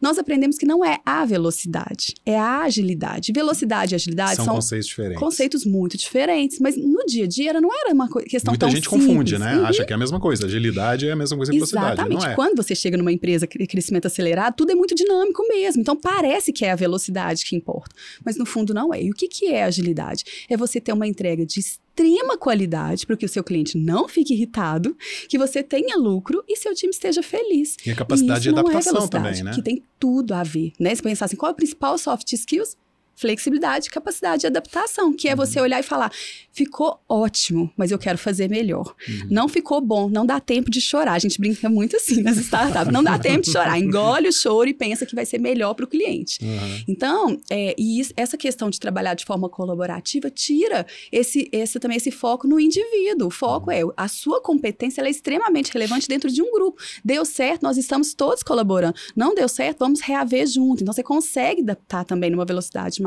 [0.00, 3.32] Nós aprendemos que não é a velocidade, é a agilidade.
[3.32, 5.18] Velocidade e agilidade são, são conceitos diferentes.
[5.18, 8.88] Conceitos muito diferentes, mas no dia a dia não era uma questão Muita tão gente
[8.88, 9.06] simples.
[9.06, 9.58] confunde, né?
[9.58, 9.66] Uhum.
[9.66, 10.46] Acha que é a mesma coisa.
[10.46, 12.00] Agilidade é a mesma coisa que velocidade.
[12.00, 12.26] Exatamente.
[12.26, 12.29] É.
[12.34, 15.80] Quando você chega numa empresa de crescimento acelerado, tudo é muito dinâmico mesmo.
[15.80, 19.02] Então parece que é a velocidade que importa, mas no fundo não é.
[19.02, 20.24] E o que, que é agilidade?
[20.48, 24.32] É você ter uma entrega de extrema qualidade para que o seu cliente não fique
[24.32, 24.96] irritado,
[25.28, 27.76] que você tenha lucro e seu time esteja feliz.
[27.84, 29.52] E a capacidade e de é adaptação é também, né?
[29.54, 30.94] Que tem tudo a ver, né?
[30.94, 32.76] Se pensar assim, qual é o principal soft skills?
[33.20, 35.64] Flexibilidade, capacidade de adaptação, que é você uhum.
[35.64, 36.10] olhar e falar:
[36.52, 38.94] ficou ótimo, mas eu quero fazer melhor.
[39.06, 39.28] Uhum.
[39.30, 41.12] Não ficou bom, não dá tempo de chorar.
[41.12, 43.78] A gente brinca muito assim nas startups: não dá tempo de chorar.
[43.78, 46.38] Engole o choro e pensa que vai ser melhor para o cliente.
[46.42, 46.84] Uhum.
[46.88, 51.98] Então, é, e isso, essa questão de trabalhar de forma colaborativa tira esse, esse também
[51.98, 53.28] esse foco no indivíduo.
[53.28, 53.90] O foco uhum.
[53.90, 56.80] é a sua competência é extremamente relevante dentro de um grupo.
[57.04, 58.94] Deu certo, nós estamos todos colaborando.
[59.14, 60.82] Não deu certo, vamos reaver junto.
[60.82, 63.02] Então, você consegue adaptar também numa velocidade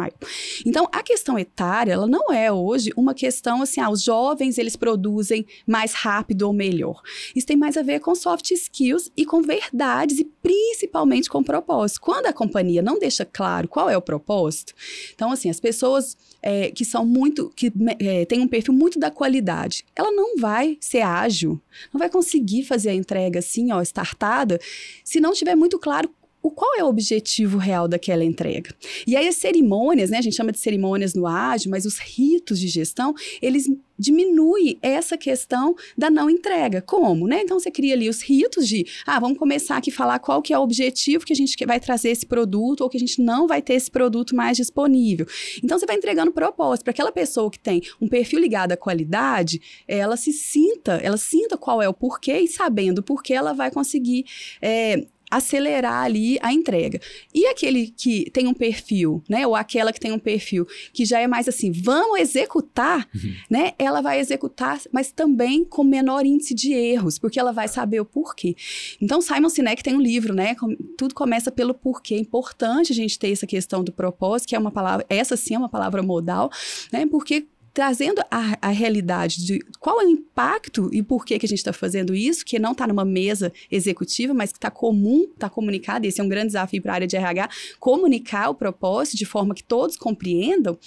[0.66, 4.76] Então, a questão etária, ela não é hoje uma questão assim, ah, os jovens eles
[4.76, 7.02] produzem mais rápido ou melhor.
[7.36, 12.02] Isso tem mais a ver com soft skills e com verdades e principalmente com propósito.
[12.02, 14.74] Quando a companhia não deixa claro qual é o propósito,
[15.14, 19.10] então assim, as pessoas é, que são muito, que é, têm um perfil muito da
[19.10, 21.62] qualidade, ela não vai ser ágil,
[21.94, 24.60] não vai conseguir fazer a entrega assim, ó, startada,
[25.04, 26.10] se não tiver muito claro
[26.44, 28.76] o qual é o objetivo real daquela entrega.
[29.08, 32.60] E aí as cerimônias, né, a gente chama de cerimônias no ágil, mas os ritos
[32.60, 33.66] de gestão, eles
[33.98, 36.82] diminuem essa questão da não entrega.
[36.82, 37.42] Como, né?
[37.44, 40.54] Então você cria ali os ritos de, ah, vamos começar aqui a falar qual que
[40.54, 43.48] é o objetivo que a gente vai trazer esse produto ou que a gente não
[43.48, 45.26] vai ter esse produto mais disponível.
[45.64, 49.62] Então você vai entregando propósito para aquela pessoa que tem um perfil ligado à qualidade,
[49.88, 53.72] ela se sinta, ela sinta qual é o porquê e sabendo o porquê ela vai
[53.72, 54.26] conseguir
[54.62, 57.00] é, acelerar ali a entrega.
[57.34, 61.20] E aquele que tem um perfil, né, ou aquela que tem um perfil que já
[61.20, 63.34] é mais assim, vamos executar, uhum.
[63.50, 68.00] né, ela vai executar, mas também com menor índice de erros, porque ela vai saber
[68.00, 68.56] o porquê.
[69.02, 70.56] Então, Simon Sinek tem um livro, né,
[70.98, 72.16] tudo começa pelo porquê.
[72.16, 75.56] É importante a gente ter essa questão do propósito, que é uma palavra, essa sim
[75.56, 76.52] é uma palavra modal,
[76.92, 81.46] né, porque trazendo a, a realidade de qual é o impacto e por que, que
[81.46, 85.24] a gente está fazendo isso, que não está numa mesa executiva, mas que está comum,
[85.34, 89.18] está comunicado, esse é um grande desafio para a área de RH, comunicar o propósito
[89.18, 90.78] de forma que todos compreendam,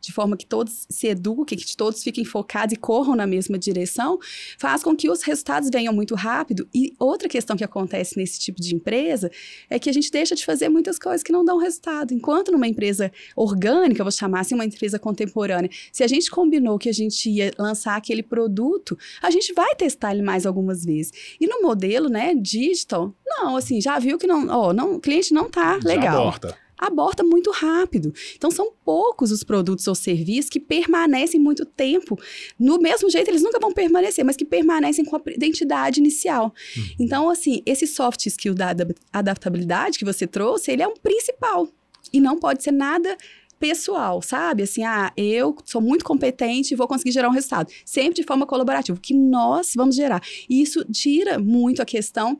[0.00, 4.18] de forma que todos se eduquem, que todos fiquem focados e corram na mesma direção,
[4.58, 6.68] faz com que os resultados venham muito rápido.
[6.74, 9.30] E outra questão que acontece nesse tipo de empresa
[9.68, 12.14] é que a gente deixa de fazer muitas coisas que não dão resultado.
[12.14, 16.88] Enquanto numa empresa orgânica, vou chamar assim, uma empresa contemporânea, se a gente combinou que
[16.88, 21.12] a gente ia lançar aquele produto, a gente vai testar ele mais algumas vezes.
[21.40, 25.34] E no modelo, né, digital, não, assim, já viu que não, ó, não, o cliente
[25.34, 26.28] não tá legal.
[26.28, 28.12] Aborta aborta muito rápido.
[28.36, 32.18] Então, são poucos os produtos ou serviços que permanecem muito tempo.
[32.58, 36.54] No mesmo jeito, eles nunca vão permanecer, mas que permanecem com a identidade inicial.
[36.76, 36.82] Uhum.
[36.98, 38.74] Então, assim, esse soft skill da
[39.12, 41.68] adaptabilidade que você trouxe, ele é um principal.
[42.12, 43.16] E não pode ser nada
[43.60, 44.62] pessoal, sabe?
[44.62, 47.70] Assim, ah, eu sou muito competente e vou conseguir gerar um resultado.
[47.84, 50.22] Sempre de forma colaborativa, que nós vamos gerar.
[50.48, 52.38] E isso tira muito a questão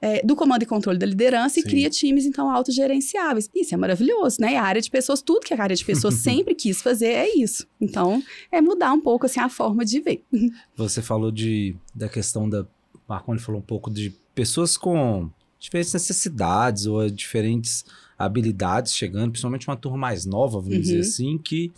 [0.00, 1.60] é, do comando e controle da liderança Sim.
[1.60, 3.50] e cria times, então, autogerenciáveis.
[3.54, 4.56] Isso é maravilhoso, né?
[4.56, 7.66] A área de pessoas, tudo que a área de pessoas sempre quis fazer é isso.
[7.78, 10.24] Então, é mudar um pouco, assim, a forma de ver.
[10.74, 12.66] Você falou de, da questão da...
[13.06, 17.84] Marconi falou um pouco de pessoas com diferentes necessidades ou diferentes
[18.24, 20.80] habilidades chegando, principalmente uma turma mais nova, vamos uhum.
[20.80, 21.72] dizer assim, que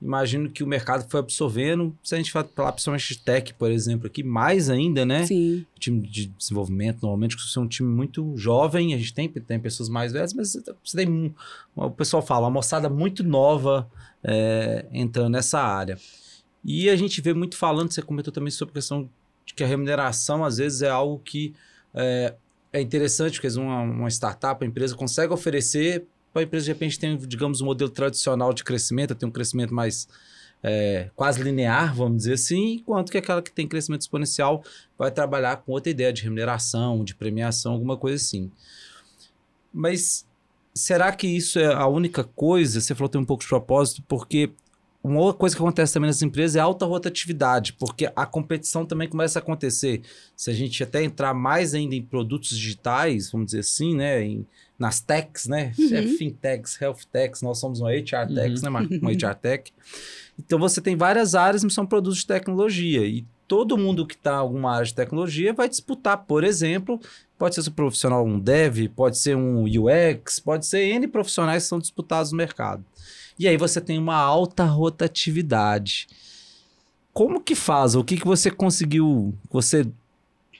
[0.00, 1.96] imagino que o mercado foi absorvendo.
[2.02, 5.24] Se a gente falar principalmente de tech, por exemplo, aqui, mais ainda, né?
[5.26, 5.64] Sim.
[5.78, 9.88] time de desenvolvimento, normalmente, você é um time muito jovem, a gente tem, tem pessoas
[9.88, 10.52] mais velhas, mas
[10.84, 11.32] você tem um,
[11.76, 13.88] o pessoal fala, uma moçada muito nova
[14.24, 15.96] é, entrando nessa área.
[16.64, 19.08] E a gente vê muito falando, você comentou também sobre a questão
[19.44, 21.54] de que a remuneração, às vezes, é algo que
[21.94, 22.34] é,
[22.72, 26.98] é interessante, porque uma, uma startup, a empresa consegue oferecer para a empresa, de repente,
[26.98, 30.08] tem, digamos, um modelo tradicional de crescimento, tem um crescimento mais
[30.62, 34.64] é, quase linear, vamos dizer assim, enquanto que aquela que tem crescimento exponencial
[34.96, 38.50] vai trabalhar com outra ideia de remuneração, de premiação, alguma coisa assim.
[39.72, 40.26] Mas
[40.74, 42.80] será que isso é a única coisa?
[42.80, 44.50] Você falou tem um pouco de propósito, porque
[45.02, 49.08] uma outra coisa que acontece também nas empresas é alta rotatividade, porque a competição também
[49.08, 50.02] começa a acontecer.
[50.36, 54.22] Se a gente até entrar mais ainda em produtos digitais, vamos dizer assim, né?
[54.22, 54.46] Em,
[54.78, 55.72] nas techs, né?
[55.76, 55.94] Uhum.
[55.94, 58.72] É fintechs, health techs, nós somos uma HR techs, uhum.
[58.72, 59.72] né, Uma HR tech.
[60.38, 63.04] Então você tem várias áreas que são produtos de tecnologia.
[63.04, 67.00] E todo mundo que está em alguma área de tecnologia vai disputar, por exemplo,
[67.36, 71.68] pode ser um profissional, um dev, pode ser um UX, pode ser N profissionais que
[71.68, 72.84] são disputados no mercado.
[73.38, 76.06] E aí você tem uma alta rotatividade.
[77.12, 77.94] Como que faz?
[77.94, 79.34] O que, que você conseguiu?
[79.50, 79.86] Você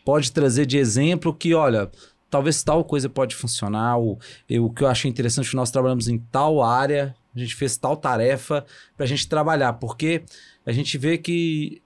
[0.05, 1.91] pode trazer de exemplo que, olha,
[2.31, 3.99] talvez tal coisa pode funcionar.
[3.99, 7.77] O, eu, que eu achei interessante que nós trabalhamos em tal área, a gente fez
[7.77, 8.65] tal tarefa
[8.97, 10.23] para a gente trabalhar, porque
[10.67, 11.83] a gente vê que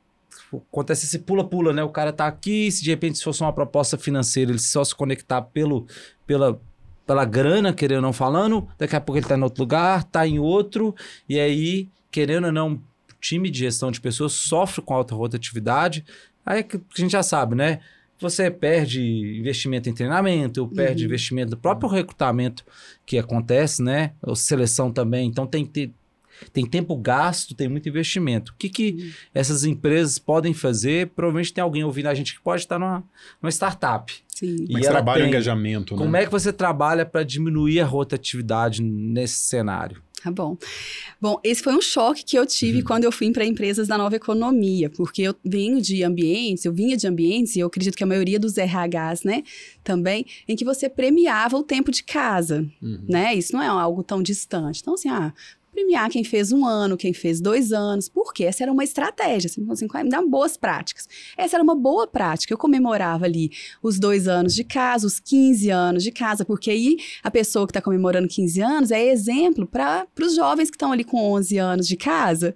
[0.70, 1.82] acontece esse pula-pula, né?
[1.82, 4.94] O cara tá aqui, se de repente se fosse uma proposta financeira, ele só se
[4.94, 5.86] conectar pelo,
[6.26, 6.60] pela,
[7.06, 10.26] pela grana, querendo ou não falando, daqui a pouco ele está em outro lugar, está
[10.26, 10.94] em outro,
[11.28, 12.80] e aí, querendo ou não,
[13.20, 16.04] time de gestão de pessoas sofre com alta rotatividade.
[16.44, 17.80] Aí que a gente já sabe, né?
[18.18, 19.02] Você perde
[19.38, 21.08] investimento em treinamento, perde uhum.
[21.08, 22.64] investimento no próprio recrutamento
[23.04, 24.12] que acontece, né?
[24.22, 25.28] Ou seleção também.
[25.28, 25.92] Então tem que ter
[26.52, 28.52] tem tempo gasto, tem muito investimento.
[28.52, 29.10] O que, que uhum.
[29.34, 31.08] essas empresas podem fazer?
[31.08, 33.04] Provavelmente tem alguém ouvindo a gente que pode estar numa,
[33.42, 34.12] numa startup.
[34.28, 34.66] Sim.
[34.70, 36.02] Mas trabalha tem, o engajamento, né?
[36.02, 40.02] Como é que você trabalha para diminuir a rotatividade nesse cenário?
[40.26, 40.58] Tá bom.
[41.20, 42.84] Bom, esse foi um choque que eu tive uhum.
[42.84, 46.96] quando eu fui para empresas da nova economia, porque eu venho de ambientes, eu vinha
[46.96, 49.44] de ambientes, e eu acredito que a maioria dos RHs, né,
[49.84, 53.04] também, em que você premiava o tempo de casa, uhum.
[53.08, 53.34] né?
[53.34, 54.80] Isso não é algo tão distante.
[54.80, 55.32] Então, assim, ah,
[55.76, 59.66] premiar quem fez um ano, quem fez dois anos, porque essa era uma estratégia, assim,
[59.70, 61.06] assim, me dá boas práticas.
[61.36, 62.54] Essa era uma boa prática.
[62.54, 63.50] Eu comemorava ali
[63.82, 67.72] os dois anos de casa, os 15 anos de casa, porque aí a pessoa que
[67.72, 71.86] está comemorando 15 anos é exemplo para os jovens que estão ali com 11 anos
[71.86, 72.54] de casa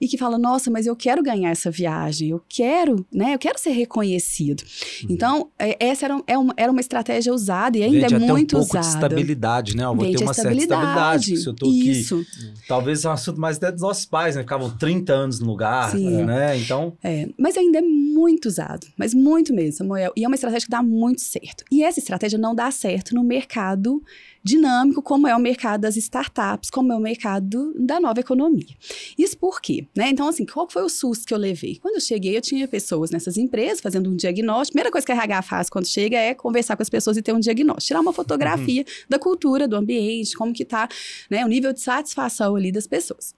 [0.00, 3.58] e que fala, nossa, mas eu quero ganhar essa viagem, eu quero, né, eu quero
[3.58, 4.62] ser reconhecido.
[5.02, 5.08] Uhum.
[5.10, 8.56] Então, é, essa era, é uma, era uma estratégia usada e ainda Vende é muito
[8.56, 8.86] um pouco usada.
[8.86, 9.84] de estabilidade, né?
[9.84, 11.36] Eu vou Vende ter uma certa estabilidade.
[11.36, 12.20] Se eu tô Isso.
[12.20, 14.42] aqui Talvez é um assunto mais até dos nossos pais, né?
[14.42, 16.24] Ficavam 30 anos no lugar, Sim.
[16.24, 16.56] né?
[16.56, 20.12] Então, É, mas ainda é muito usado, mas muito mesmo, Samuel.
[20.16, 21.64] E é uma estratégia que dá muito certo.
[21.70, 24.02] E essa estratégia não dá certo no mercado
[24.42, 28.74] dinâmico, como é o mercado das startups, como é o mercado da nova economia.
[29.18, 29.86] Isso por quê?
[29.94, 30.08] Né?
[30.08, 31.76] Então, assim, qual foi o susto que eu levei?
[31.76, 34.72] Quando eu cheguei, eu tinha pessoas nessas empresas fazendo um diagnóstico.
[34.72, 37.22] A primeira coisa que a RH faz quando chega é conversar com as pessoas e
[37.22, 37.86] ter um diagnóstico.
[37.86, 40.88] Tirar uma fotografia da cultura, do ambiente, como que tá
[41.30, 43.34] né, o nível de satisfação ali das pessoas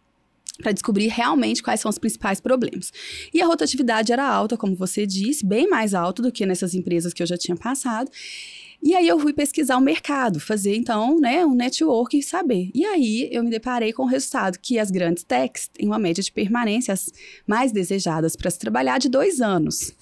[0.63, 2.93] para descobrir realmente quais são os principais problemas.
[3.33, 7.13] E a rotatividade era alta, como você disse, bem mais alta do que nessas empresas
[7.13, 8.11] que eu já tinha passado.
[8.83, 12.69] E aí eu fui pesquisar o mercado, fazer então, né, um network e saber.
[12.75, 16.23] E aí eu me deparei com o resultado que as grandes techs têm uma média
[16.23, 17.07] de permanência as
[17.47, 19.93] mais desejadas para se trabalhar de dois anos.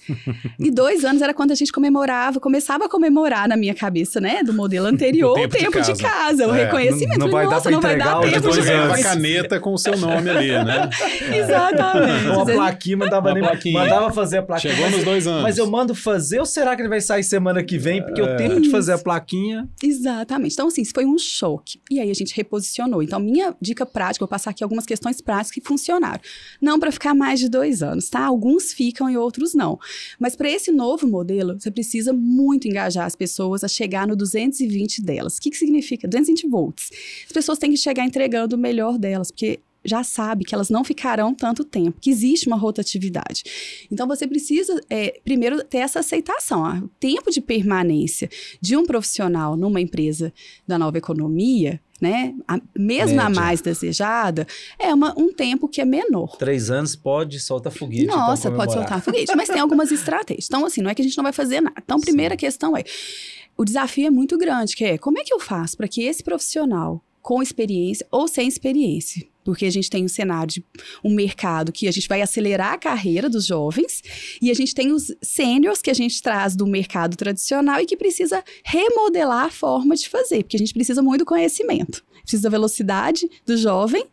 [0.59, 4.41] e dois anos era quando a gente comemorava, começava a comemorar na minha cabeça, né,
[4.43, 6.47] do modelo anterior, o tempo, de, casa.
[6.47, 7.19] o É, reconhecimento.
[7.19, 8.93] não- não vai dar Nossa, pra não vai dar o de tempo dois de Ganhava
[8.93, 9.05] anos.
[9.05, 10.89] a caneta com o seu nome ali, né?
[11.31, 12.25] Exatamente.
[12.27, 13.79] uma plaquinha, mandava, Uma nem- plaquinha.
[13.79, 14.73] mandava fazer a plaquinha.
[14.73, 15.43] Chegou mas, nos dois anos.
[15.43, 18.01] mas eu mando fazer ou será que ele vai sair semana que vem?
[18.01, 19.69] Porque o tempo de fazer a plaquinha.
[19.83, 20.53] Exatamente.
[20.53, 21.81] Então, assim, isso foi um choque.
[21.89, 23.03] E aí a gente reposicionou.
[23.03, 26.21] Então, minha dica prática, vou passar aqui algumas questões práticas que funcionaram.
[26.61, 28.23] Não para ficar mais de dois anos, tá?
[28.23, 29.79] Alguns ficam e outros não.
[30.19, 35.01] Mas para esse novo modelo, você precisa muito engajar as pessoas a chegar no 220
[35.01, 35.37] delas.
[35.37, 36.07] O que, que significa?
[36.07, 36.89] 220 volts.
[37.25, 40.83] As pessoas têm que chegar entregando o melhor delas, porque já sabe que elas não
[40.83, 43.43] ficarão tanto tempo, que existe uma rotatividade.
[43.91, 46.61] Então, você precisa, é, primeiro, ter essa aceitação.
[46.61, 46.85] ó.
[46.85, 50.31] O tempo de permanência de um profissional numa empresa
[50.67, 53.41] da nova economia, né, a, mesmo a Média.
[53.41, 54.47] mais desejada,
[54.79, 56.35] é uma, um tempo que é menor.
[56.37, 58.05] Três anos pode, solta foguete.
[58.05, 58.87] então, Nossa, pode comemorar.
[58.89, 60.47] soltar foguete, mas tem algumas estratégias.
[60.47, 61.75] Então, assim, não é que a gente não vai fazer nada.
[61.83, 62.83] Então, a primeira questão é:
[63.55, 66.23] o desafio é muito grande, que é como é que eu faço para que esse
[66.23, 70.65] profissional com experiência ou sem experiência, porque a gente tem um cenário de
[71.03, 74.01] um mercado que a gente vai acelerar a carreira dos jovens
[74.41, 77.97] e a gente tem os sêniors que a gente traz do mercado tradicional e que
[77.97, 82.03] precisa remodelar a forma de fazer, porque a gente precisa muito do conhecimento.
[82.21, 84.05] Precisa da velocidade do jovem,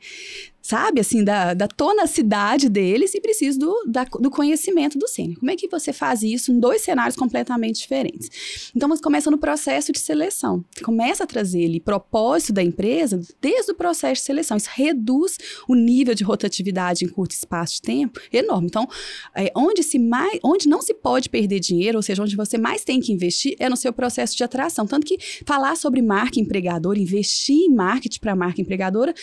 [0.69, 5.39] sabe, assim, da, da tonacidade deles e precisa do, da- do conhecimento do sênior.
[5.39, 8.71] Como é que você faz isso em dois cenários completamente diferentes?
[8.77, 10.63] Então, você começa no processo de seleção.
[10.75, 14.59] Você começa a trazer ali propósito da empresa desde o processo de seleção.
[14.59, 18.67] Isso reduz o nível de rotatividade em curto espaço de tempo enorme.
[18.67, 18.87] Então,
[19.35, 22.85] é, onde, se mais, onde não se pode perder dinheiro, ou seja, onde você mais
[22.85, 24.87] tem que investir, é no seu processo de atração.
[24.87, 29.15] Tanto que falar sobre marca empregadora, investir em marketing para marca empregadora,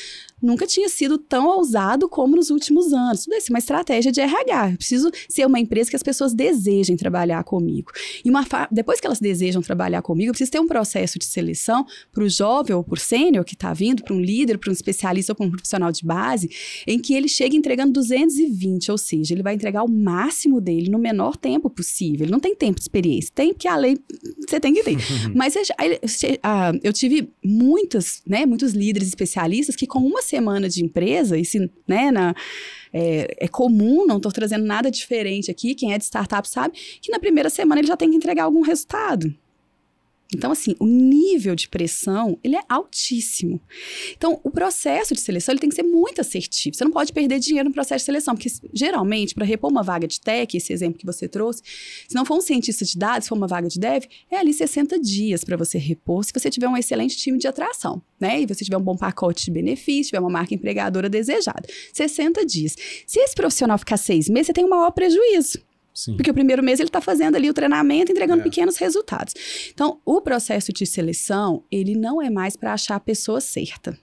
[0.41, 3.25] nunca tinha sido tão ousado como nos últimos anos.
[3.25, 4.71] Tudo isso é uma estratégia de RH.
[4.71, 7.91] Eu preciso ser uma empresa que as pessoas desejem trabalhar comigo.
[8.23, 11.25] E uma fa- depois que elas desejam trabalhar comigo, eu preciso ter um processo de
[11.25, 14.69] seleção para o jovem ou para o sênior que está vindo, para um líder, para
[14.69, 16.49] um especialista ou para um profissional de base,
[16.85, 20.99] em que ele chega entregando 220, ou seja, ele vai entregar o máximo dele no
[20.99, 22.25] menor tempo possível.
[22.25, 23.97] Ele não tem tempo de experiência, tem porque a lei
[24.47, 24.97] você tem que ter.
[25.33, 25.55] Mas
[26.43, 31.45] ah, eu tive muitas, né, muitos líderes especialistas que com uma semana de empresa, e
[31.45, 32.35] se, né, na,
[32.93, 37.11] é, é comum, não estou trazendo nada diferente aqui, quem é de startup sabe, que
[37.11, 39.33] na primeira semana ele já tem que entregar algum resultado.
[40.33, 43.61] Então, assim, o nível de pressão, ele é altíssimo.
[44.17, 46.75] Então, o processo de seleção, ele tem que ser muito assertivo.
[46.75, 50.07] Você não pode perder dinheiro no processo de seleção, porque, geralmente, para repor uma vaga
[50.07, 51.61] de tech, esse exemplo que você trouxe,
[52.07, 54.51] se não for um cientista de dados, se for uma vaga de dev, é ali
[54.51, 58.41] 60 dias para você repor, se você tiver um excelente time de atração, né?
[58.41, 61.67] E você tiver um bom pacote de benefícios, tiver uma marca empregadora desejada.
[61.93, 62.75] 60 dias.
[63.05, 65.59] Se esse profissional ficar seis meses, você tem um maior prejuízo.
[65.95, 66.17] Sim.
[66.17, 68.43] Porque o primeiro mês ele está fazendo ali o treinamento, entregando É.
[68.43, 69.33] pequenos resultados.
[69.73, 73.97] Então, o processo de seleção, ele não é mais para achar a pessoa certa.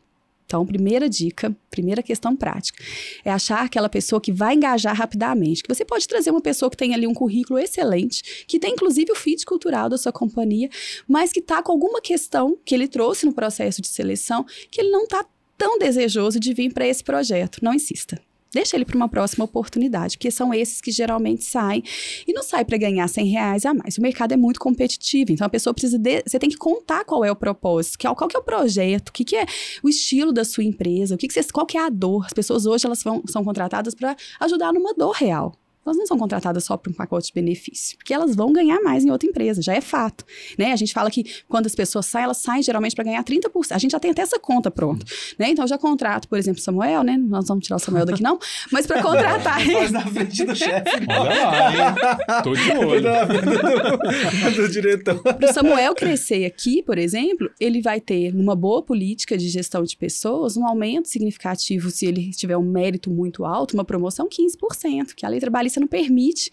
[0.47, 2.83] Então, primeira dica, primeira questão prática,
[3.25, 5.63] é achar aquela pessoa que vai engajar rapidamente.
[5.63, 9.13] Que você pode trazer uma pessoa que tem ali um currículo excelente, que tem inclusive
[9.13, 10.69] o fit cultural da sua companhia,
[11.07, 14.91] mas que está com alguma questão que ele trouxe no processo de seleção, que ele
[14.91, 15.25] não está
[15.57, 17.59] tão desejoso de vir para esse projeto.
[17.63, 18.21] Não insista.
[18.53, 21.83] Deixa ele para uma próxima oportunidade, porque são esses que geralmente saem.
[22.27, 23.97] E não sai para ganhar 100 reais a mais.
[23.97, 25.99] O mercado é muito competitivo, então a pessoa precisa.
[25.99, 29.13] De, você tem que contar qual é o propósito, qual, que é o projeto, o
[29.13, 29.47] que, que é
[29.83, 32.27] o estilo da sua empresa, o que, que qual que é a dor.
[32.27, 35.55] As pessoas hoje elas vão, são contratadas para ajudar numa dor real.
[35.85, 39.05] Elas não são contratadas só para um pacote de benefício, porque elas vão ganhar mais
[39.05, 40.25] em outra empresa, já é fato.
[40.59, 40.73] Né?
[40.73, 43.73] A gente fala que quando as pessoas saem, elas saem geralmente para ganhar 30%.
[43.73, 45.05] A gente já tem até essa conta pronta.
[45.39, 45.51] Né?
[45.51, 47.17] Então, eu já contrato, por exemplo, Samuel, né?
[47.17, 48.39] Nós vamos tirar o Samuel daqui, não,
[48.71, 49.61] mas para contratar.
[49.73, 50.91] Faz na frente do chefe.
[51.09, 52.43] Olha lá, hein?
[52.43, 53.03] Tô de olho.
[54.55, 55.21] do, do diretor.
[55.23, 59.83] Para o Samuel crescer aqui, por exemplo, ele vai ter, numa boa política de gestão
[59.83, 65.15] de pessoas, um aumento significativo, se ele tiver um mérito muito alto, uma promoção 15%,
[65.15, 65.41] que a lei
[65.73, 66.51] trabalhista não permite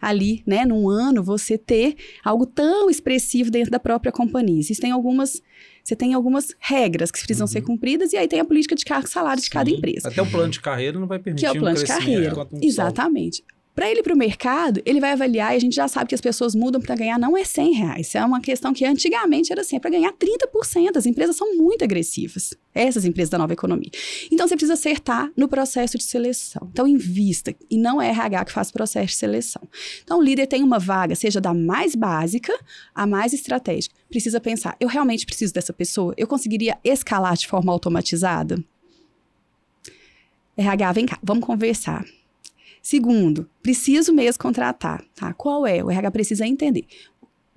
[0.00, 4.60] ali, né, num ano, você ter algo tão expressivo dentro da própria companhia.
[4.60, 5.40] Existem algumas
[5.82, 7.48] você tem algumas regras que precisam Uhum.
[7.52, 10.08] ser cumpridas e aí tem a política de cargo e salário de cada empresa.
[10.08, 12.34] Até o plano de carreira não vai permitir Que é o um plano de crescimento
[12.34, 12.48] carreira.
[12.52, 13.42] um Exatamente.
[13.78, 16.20] Para ele para o mercado, ele vai avaliar, e a gente já sabe que as
[16.20, 18.08] pessoas mudam para ganhar não é 100 reais.
[18.08, 20.96] Isso é uma questão que antigamente era assim, é para ganhar 30%.
[20.96, 23.88] As empresas são muito agressivas, essas empresas da nova economia.
[24.32, 26.68] Então você precisa acertar no processo de seleção.
[26.72, 29.62] Então invista, e não é RH que faz processo de seleção.
[30.02, 32.52] Então o líder tem uma vaga, seja da mais básica
[32.92, 33.94] à mais estratégica.
[34.10, 36.12] Precisa pensar, eu realmente preciso dessa pessoa?
[36.16, 38.58] Eu conseguiria escalar de forma automatizada?
[40.56, 42.04] RH, vem cá, vamos conversar.
[42.90, 45.34] Segundo, preciso mesmo contratar, tá?
[45.34, 45.84] Qual é?
[45.84, 46.86] O RH precisa entender.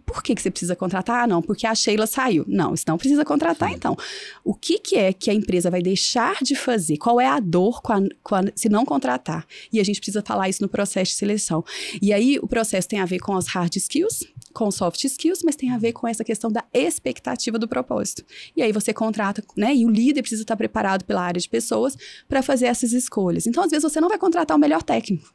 [0.06, 1.24] Por que, que você precisa contratar?
[1.24, 2.44] Ah, não, porque a Sheila saiu.
[2.46, 3.96] Não, não precisa contratar, então.
[4.44, 6.98] O que, que é que a empresa vai deixar de fazer?
[6.98, 9.48] Qual é a dor com a- com a- se não contratar?
[9.72, 11.64] E a gente precisa falar isso no processo de seleção.
[12.02, 15.56] E aí, o processo tem a ver com as hard skills, com soft skills, mas
[15.56, 18.24] tem a ver com essa questão da expectativa do propósito.
[18.56, 19.76] E aí você contrata, né?
[19.76, 21.97] E o líder precisa estar preparado pela área de pessoas
[22.28, 23.47] para fazer essas escolhas.
[23.47, 25.34] Então, às vezes, você não vai contratar o melhor técnico,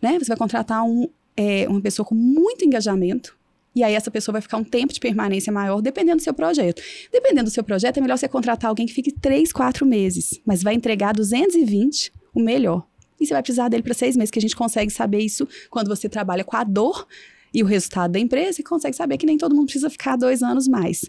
[0.00, 0.18] né?
[0.18, 3.38] Você vai contratar um, é, uma pessoa com muito engajamento.
[3.74, 6.82] E aí essa pessoa vai ficar um tempo de permanência maior, dependendo do seu projeto.
[7.12, 10.62] Dependendo do seu projeto, é melhor você contratar alguém que fique 3, 4 meses, mas
[10.62, 12.84] vai entregar 220, o melhor.
[13.20, 15.88] E você vai precisar dele para seis meses, que a gente consegue saber isso quando
[15.88, 17.06] você trabalha com a dor
[17.52, 20.42] e o resultado da empresa e consegue saber que nem todo mundo precisa ficar dois
[20.42, 21.04] anos mais.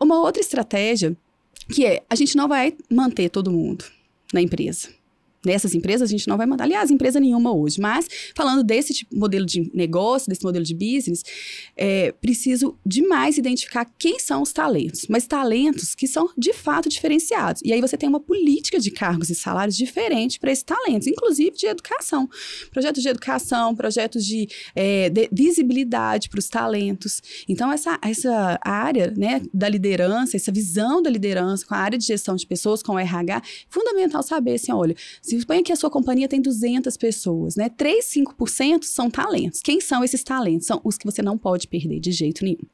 [0.00, 1.16] Uma outra estratégia
[1.72, 3.84] que é, a gente não vai manter todo mundo
[4.32, 4.88] na empresa.
[5.46, 6.64] Nessas empresas a gente não vai mandar.
[6.64, 7.80] Aliás, empresa nenhuma hoje.
[7.80, 11.22] Mas, falando desse tipo, modelo de negócio, desse modelo de business,
[11.76, 15.06] é preciso demais identificar quem são os talentos.
[15.08, 17.62] Mas talentos que são, de fato, diferenciados.
[17.64, 21.56] E aí você tem uma política de cargos e salários diferente para esses talentos, inclusive
[21.56, 22.28] de educação.
[22.72, 27.22] Projetos de educação, projetos de, é, de visibilidade para os talentos.
[27.48, 32.04] Então, essa, essa área né, da liderança, essa visão da liderança com a área de
[32.04, 35.90] gestão de pessoas, com o RH, fundamental saber assim, olha, se suponha que a sua
[35.90, 37.68] companhia tem 200 pessoas, né?
[37.68, 39.60] 3, 5% são talentos.
[39.60, 40.66] Quem são esses talentos?
[40.66, 42.66] São os que você não pode perder de jeito nenhum.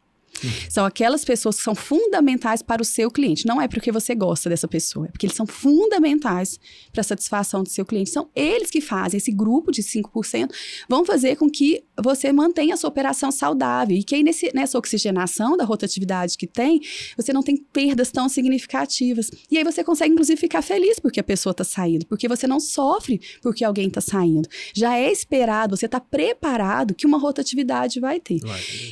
[0.68, 3.47] São aquelas pessoas que são fundamentais para o seu cliente.
[3.47, 6.59] Não é porque você gosta dessa pessoa, é porque eles são fundamentais
[6.91, 8.11] para a satisfação do seu cliente.
[8.11, 10.51] São eles que fazem, esse grupo de 5%,
[10.89, 13.97] vão fazer com que você mantenha a sua operação saudável.
[13.97, 16.80] E que aí nesse, nessa oxigenação da rotatividade que tem,
[17.16, 19.30] você não tem perdas tão significativas.
[19.51, 22.59] E aí você consegue, inclusive, ficar feliz porque a pessoa está saindo, porque você não
[22.59, 24.49] sofre porque alguém está saindo.
[24.74, 28.41] Já é esperado, você está preparado que uma rotatividade vai ter.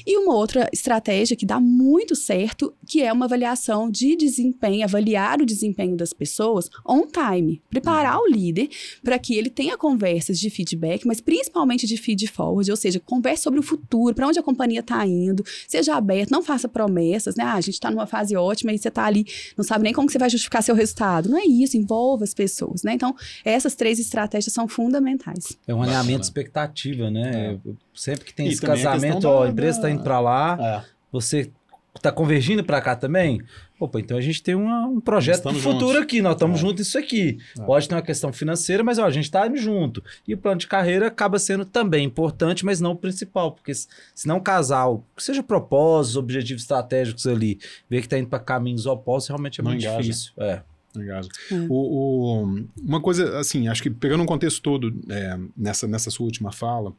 [0.06, 5.40] E uma outra estratégia que dá muito certo, que é uma avaliação de desempenho, avaliar
[5.40, 7.62] o desempenho das pessoas on time.
[7.68, 8.68] Preparar o líder
[9.02, 13.42] para que ele tenha conversas de feedback, mas principalmente de feed forward, ou seja, converse
[13.42, 17.44] sobre o futuro, para onde a companhia está indo, seja aberto, não faça promessas, né?
[17.44, 19.26] Ah, a gente está numa fase ótima e você está ali,
[19.56, 21.28] não sabe nem como que você vai justificar seu resultado.
[21.28, 22.92] Não é isso, envolva as pessoas, né?
[22.94, 23.14] Então,
[23.44, 25.56] essas três estratégias são fundamentais.
[25.66, 27.58] É um alinhamento de expectativa, né?
[27.94, 30.99] Sempre que tem E esse casamento, ó, a empresa está indo para lá, É.
[31.12, 31.50] você
[31.96, 33.42] está convergindo para cá também.
[33.78, 36.02] Opa, então a gente tem uma- um projeto o Estamos futuro juntos.
[36.02, 36.60] aqui, nós estamos É.
[36.60, 37.38] juntos isso aqui.
[37.58, 37.62] É.
[37.64, 40.02] Pode ter uma questão financeira, mas ó, a gente está junto.
[40.28, 43.88] E o plano de carreira acaba sendo também importante, mas não o principal, porque se
[44.14, 47.58] se não casal, que seja propósitos, objetivos estratégicos ali,
[47.88, 50.00] ver que está indo para caminhos opostos, realmente é Não muito engaja.
[50.00, 50.32] difícil.
[50.38, 50.62] É.
[50.94, 51.20] Legal.
[51.22, 51.54] É.
[51.68, 56.26] O, o- uma coisa, assim, acho que pegando um contexto todo é, nessa, nessa sua
[56.26, 56.92] última fala,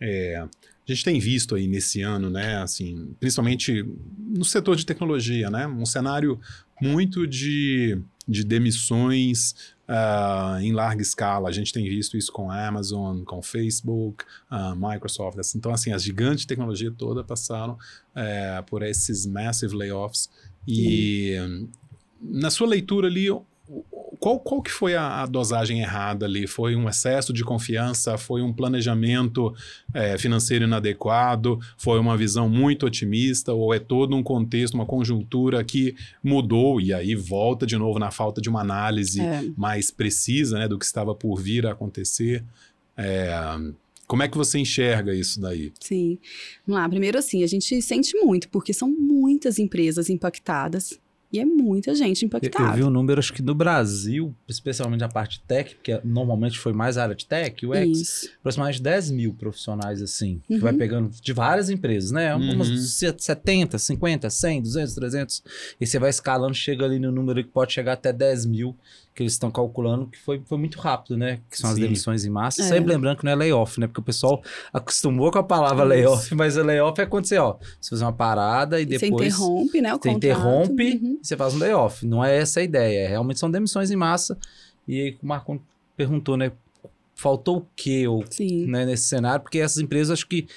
[0.00, 0.44] é,
[0.86, 3.84] a gente tem visto aí nesse ano, né, assim, principalmente
[4.18, 6.40] no setor de tecnologia, né, um cenário
[6.80, 9.54] muito de, de demissões
[9.86, 11.48] ah, em larga escala.
[11.48, 15.38] A gente tem visto isso com a Amazon, com Facebook, a Microsoft.
[15.38, 15.58] assim.
[15.58, 17.78] Então, assim, as gigantes de tecnologia toda passaram
[18.14, 20.28] é, por esses massive layoffs
[20.66, 21.36] e
[22.20, 23.28] na sua leitura ali,
[24.22, 26.46] qual, qual que foi a, a dosagem errada ali?
[26.46, 28.16] Foi um excesso de confiança?
[28.16, 29.52] Foi um planejamento
[29.92, 31.58] eh, financeiro inadequado?
[31.76, 33.52] Foi uma visão muito otimista?
[33.52, 38.12] Ou é todo um contexto, uma conjuntura que mudou e aí volta de novo na
[38.12, 39.42] falta de uma análise É.
[39.56, 42.44] mais precisa né, do que estava por vir a acontecer?
[42.96, 43.34] É,
[44.06, 45.72] Como é que você enxerga isso daí?
[45.80, 46.16] Sim.
[46.64, 46.88] Vamos lá.
[46.88, 50.96] Primeiro, assim, a gente sente muito, porque são muitas empresas impactadas
[51.32, 52.70] e é muita gente impactada.
[52.70, 56.72] eu vi um número, acho que no Brasil, especialmente a parte tech, que normalmente foi
[56.72, 60.60] mais área de tech, o X, aproximadamente 10 mil profissionais, assim, que Uhum.
[60.60, 62.34] vai pegando de várias empresas, né?
[62.34, 62.52] Uhum.
[62.54, 62.68] Umas
[63.18, 65.42] 70, 50, 100, 200, 300,
[65.80, 68.76] e você vai escalando, chega ali no número que pode chegar até 10 mil,
[69.14, 71.40] que eles estão calculando, que foi, foi muito rápido, né?
[71.50, 71.82] Que são as Sim.
[71.82, 72.62] demissões em massa.
[72.62, 72.64] É.
[72.64, 73.86] Sempre lembrando que não é layoff, né?
[73.86, 74.42] Porque o pessoal
[74.72, 75.88] acostumou com a palavra Isso.
[75.88, 79.34] layoff, mas o layoff é quando você, ó, você faz uma parada e Você depois...
[79.34, 79.94] interrompe, né?
[79.94, 80.16] O Você contrato.
[80.16, 81.18] interrompe Uhum.
[81.22, 82.06] e você faz um layoff.
[82.06, 83.08] Não é essa a ideia.
[83.08, 84.38] Realmente são demissões em massa.
[84.88, 85.58] E aí o Marcon
[85.96, 86.50] perguntou, né?
[87.14, 88.66] Faltou o quê ou, Sim.
[88.66, 89.42] né, nesse cenário?
[89.42, 90.48] Porque essas empresas, acho que,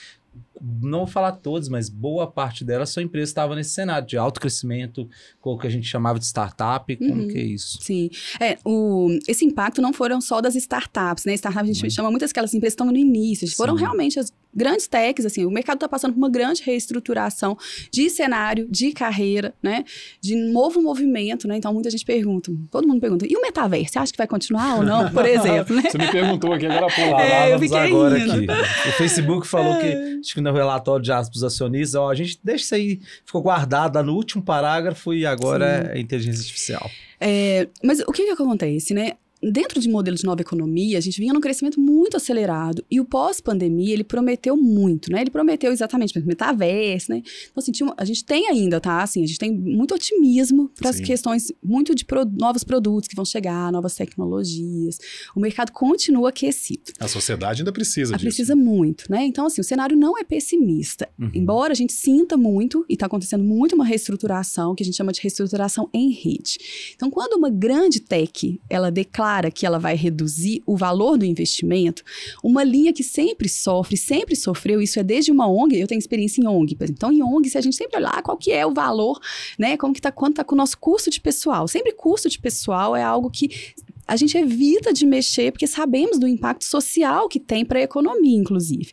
[0.82, 4.18] não vou falar todas, mas boa parte delas são empresas que estavam nesse cenário de
[4.18, 5.08] alto crescimento,
[5.40, 6.96] com o que a gente chamava de startup.
[6.96, 7.28] Como Uhum.
[7.28, 7.78] que é isso?
[7.82, 8.10] Sim.
[8.40, 11.34] É, o, esse impacto não foram só das startups, né?
[11.36, 11.90] Startups a gente Uhum.
[11.90, 13.48] chama muitas aquelas empresas que estão no início.
[13.56, 15.46] Foram realmente as grandes techs, assim.
[15.46, 17.58] O mercado está passando por uma grande reestruturação
[17.92, 19.84] de cenário, de carreira, né?
[20.22, 21.58] De novo movimento, né?
[21.58, 23.94] Então, muita gente pergunta, todo mundo pergunta, e o metaverso?
[23.94, 25.84] Você acha que vai continuar ou não, por exemplo, né?
[25.90, 27.24] Você me perguntou aqui agora por lá.
[27.24, 28.52] É, eu fiquei agora rindo.
[28.52, 28.90] aqui.
[28.90, 32.64] O Facebook falou que, acho que no relatório de aspas acionistas, ó, a gente deixa
[32.64, 36.90] isso aí, ficou guardado lá no último parágrafo e agora é inteligência artificial.
[37.20, 39.14] É, mas o que, que acontece, né?
[39.52, 42.84] Dentro de modelo de nova economia, a gente vinha num crescimento muito acelerado.
[42.90, 45.22] E o pós-pandemia, ele prometeu muito, né?
[45.22, 47.18] Ele prometeu exatamente, metaverso, né?
[47.18, 49.04] Então, assim, tinha a gente tem ainda, tá?
[49.04, 53.16] Assim, a gente tem muito otimismo para as questões, muito de pro- novos produtos que
[53.16, 54.98] vão chegar, novas tecnologias.
[55.36, 56.94] O mercado continua aquecido.
[57.00, 58.26] A sociedade ainda precisa Ah, disso.
[58.28, 59.26] precisa muito, né?
[59.26, 61.08] Então, assim, o cenário não é pessimista.
[61.20, 61.32] Uhum.
[61.34, 65.12] Embora a gente sinta muito, e está acontecendo muito uma reestruturação, que a gente chama
[65.12, 66.58] de reestruturação em rede.
[66.96, 72.04] Então, quando uma grande tech, ela declara que ela vai reduzir o valor do investimento,
[72.44, 76.42] uma linha que sempre sofre, sempre sofreu, isso é desde uma ONG, eu tenho experiência
[76.42, 76.78] em ONG.
[76.90, 79.20] Então, em ONG, se a gente sempre olhar qual que é o valor,
[79.58, 79.78] né?
[79.78, 81.68] Como que tá, quanto está com o nosso custo de pessoal.
[81.68, 83.74] Sempre custo de pessoal é algo que
[84.08, 88.38] a gente evita de mexer, porque sabemos do impacto social que tem para a economia,
[88.38, 88.92] inclusive.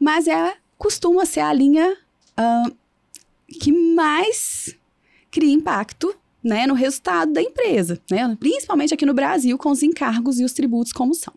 [0.00, 1.96] Mas é, costuma ser a linha
[2.36, 2.70] ah,
[3.60, 4.74] que mais
[5.30, 6.14] cria impacto
[6.44, 8.36] né, no resultado da empresa, né?
[8.38, 11.32] principalmente aqui no Brasil, com os encargos e os tributos como são.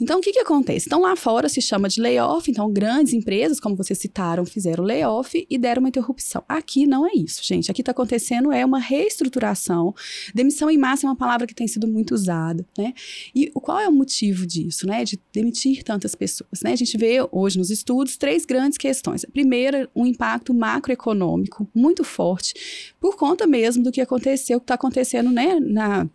[0.00, 0.86] Então, o que, que acontece?
[0.86, 5.46] Então, lá fora se chama de layoff, então grandes empresas, como vocês citaram, fizeram layoff
[5.48, 6.42] e deram uma interrupção.
[6.48, 7.70] Aqui não é isso, gente.
[7.70, 9.94] Aqui está acontecendo é uma reestruturação.
[10.34, 12.94] Demissão em massa é uma palavra que tem sido muito usada, né?
[13.34, 15.04] E qual é o motivo disso, né?
[15.04, 16.72] De demitir tantas pessoas, né?
[16.72, 19.24] A gente vê hoje nos estudos três grandes questões.
[19.24, 22.54] A primeira, um impacto macroeconômico muito forte,
[22.98, 26.08] por conta mesmo do que aconteceu, que está acontecendo, né, na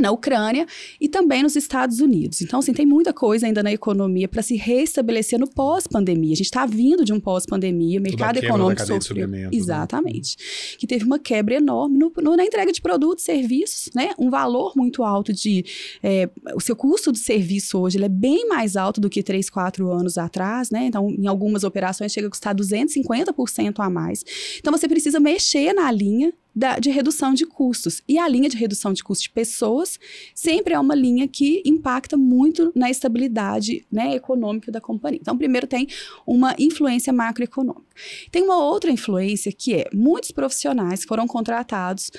[0.00, 0.66] na Ucrânia
[1.00, 2.40] e também nos Estados Unidos.
[2.42, 6.32] Então, assim, tem muita coisa ainda na economia para se restabelecer no pós-pandemia.
[6.32, 9.28] A gente está vindo de um pós-pandemia, o mercado econômico sofreu.
[9.28, 9.56] né?
[9.56, 10.76] Exatamente.
[10.78, 14.10] Que teve uma quebra enorme no- no- na entrega de produtos, serviços, né?
[14.18, 15.64] Um valor muito alto de...
[16.02, 19.48] é, o seu custo de serviço hoje ele é bem mais alto do que 3,
[19.48, 20.86] 4 anos atrás, né?
[20.86, 24.24] Então, em algumas operações chega a custar 250% a mais.
[24.58, 28.02] Então, você precisa mexer na linha da- de redução de custos.
[28.08, 30.00] E a linha de redução de custos de pessoas
[30.34, 35.18] sempre é uma linha que impacta muito na estabilidade né, econômica da companhia.
[35.20, 35.86] Então, primeiro tem
[36.26, 37.84] uma influência macroeconômica.
[38.30, 42.10] Tem uma outra influência que é muitos profissionais foram contratados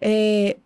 [0.00, 0.56] é,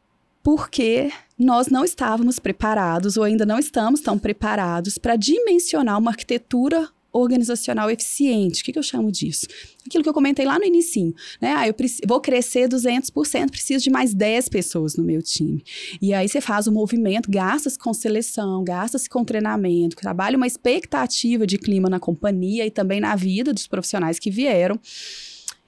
[0.43, 6.89] porque nós não estávamos preparados ou ainda não estamos tão preparados para dimensionar uma arquitetura
[7.20, 8.62] organizacional eficiente.
[8.62, 9.46] O que, que eu chamo disso?
[9.86, 11.52] Aquilo que eu comentei lá no início, né?
[11.56, 11.74] Ah, eu
[12.06, 15.62] vou crescer 200%, preciso de mais 10 pessoas no meu time.
[16.00, 21.46] E aí você faz o movimento, gasta-se com seleção, gasta-se com treinamento, trabalha uma expectativa
[21.46, 24.78] de clima na companhia e também na vida dos profissionais que vieram.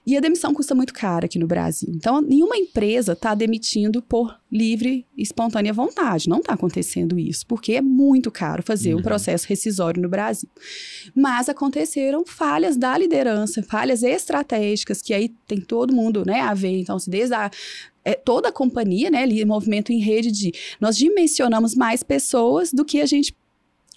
[0.07, 1.92] E a demissão custa muito cara aqui no Brasil.
[1.94, 6.28] Então, nenhuma empresa está demitindo por livre e espontânea vontade.
[6.28, 9.03] Não está acontecendo isso, porque é muito caro fazer um Uhum.
[9.03, 10.48] processo rescisório no Brasil.
[11.14, 16.80] Mas aconteceram falhas da liderança, falhas estratégicas, que aí tem todo mundo né, a ver.
[16.80, 17.51] Então, se desde a
[18.03, 22.82] é, toda a companhia, né, ali, movimento em rede de nós dimensionamos mais pessoas do
[22.82, 23.34] que a gente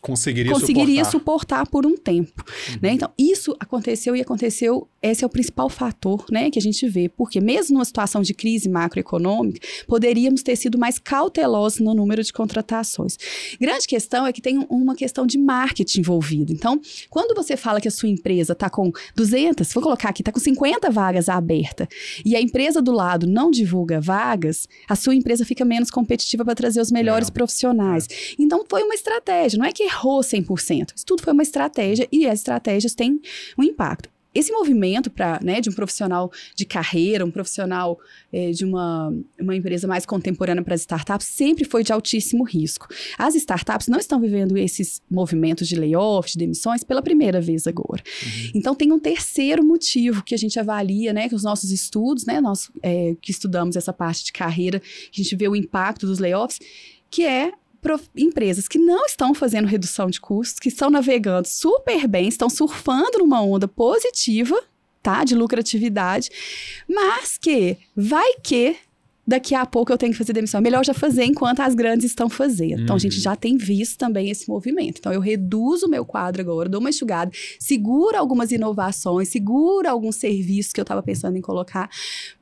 [0.03, 1.59] Conseguiria, conseguiria suportar.
[1.63, 2.77] suportar por um tempo, Uhum.
[2.81, 2.91] né?
[2.91, 7.07] Então, isso aconteceu e aconteceu, esse é o principal fator, né, que a gente vê,
[7.07, 12.33] porque mesmo numa situação de crise macroeconômica, poderíamos ter sido mais cautelosos no número de
[12.33, 13.17] contratações.
[13.59, 16.51] Grande questão é que tem um- uma questão de marketing envolvido.
[16.51, 20.31] Então, quando você fala que a sua empresa está com 200, vou colocar aqui, está
[20.33, 21.87] com 50 vagas abertas,
[22.25, 26.55] e a empresa do lado não divulga vagas, a sua empresa fica menos competitiva para
[26.55, 27.31] trazer os melhores É.
[27.31, 28.05] profissionais.
[28.37, 29.57] Então, foi uma estratégia.
[29.57, 30.93] Não é que errou 100%.
[30.95, 33.21] Isso tudo foi uma estratégia e as estratégias têm
[33.57, 37.99] um impacto esse movimento para, né, de um profissional de carreira, um profissional
[38.31, 42.87] é, de uma, uma empresa mais contemporânea para as startups, sempre foi de altíssimo risco.
[43.17, 48.03] As startups não estão vivendo esses movimentos de layoff, de demissões, pela primeira vez agora.
[48.23, 48.51] Uhum.
[48.55, 52.41] Então, tem um terceiro motivo que a gente avalia, né, que os nossos estudos, né,
[52.41, 56.17] nós é, que estudamos essa parte de carreira, que a gente vê o impacto dos
[56.17, 56.59] layoffs,
[57.11, 57.51] que é
[58.15, 63.19] empresas que não estão fazendo redução de custos, que estão navegando super bem, estão surfando
[63.19, 64.59] numa onda positiva,
[65.01, 65.23] tá?
[65.23, 66.29] De lucratividade,
[66.87, 68.77] mas que vai que
[69.25, 70.59] daqui a pouco eu tenho que fazer demissão.
[70.59, 72.77] É melhor já fazer enquanto as grandes estão fazendo.
[72.77, 72.83] Uhum.
[72.83, 73.21] Então, a gente uhum.
[73.21, 74.99] já tem visto também esse movimento.
[74.99, 80.17] Então, eu reduzo o meu quadro agora, dou uma enxugada, seguro algumas inovações, seguro alguns
[80.17, 81.89] serviços que eu estava pensando em colocar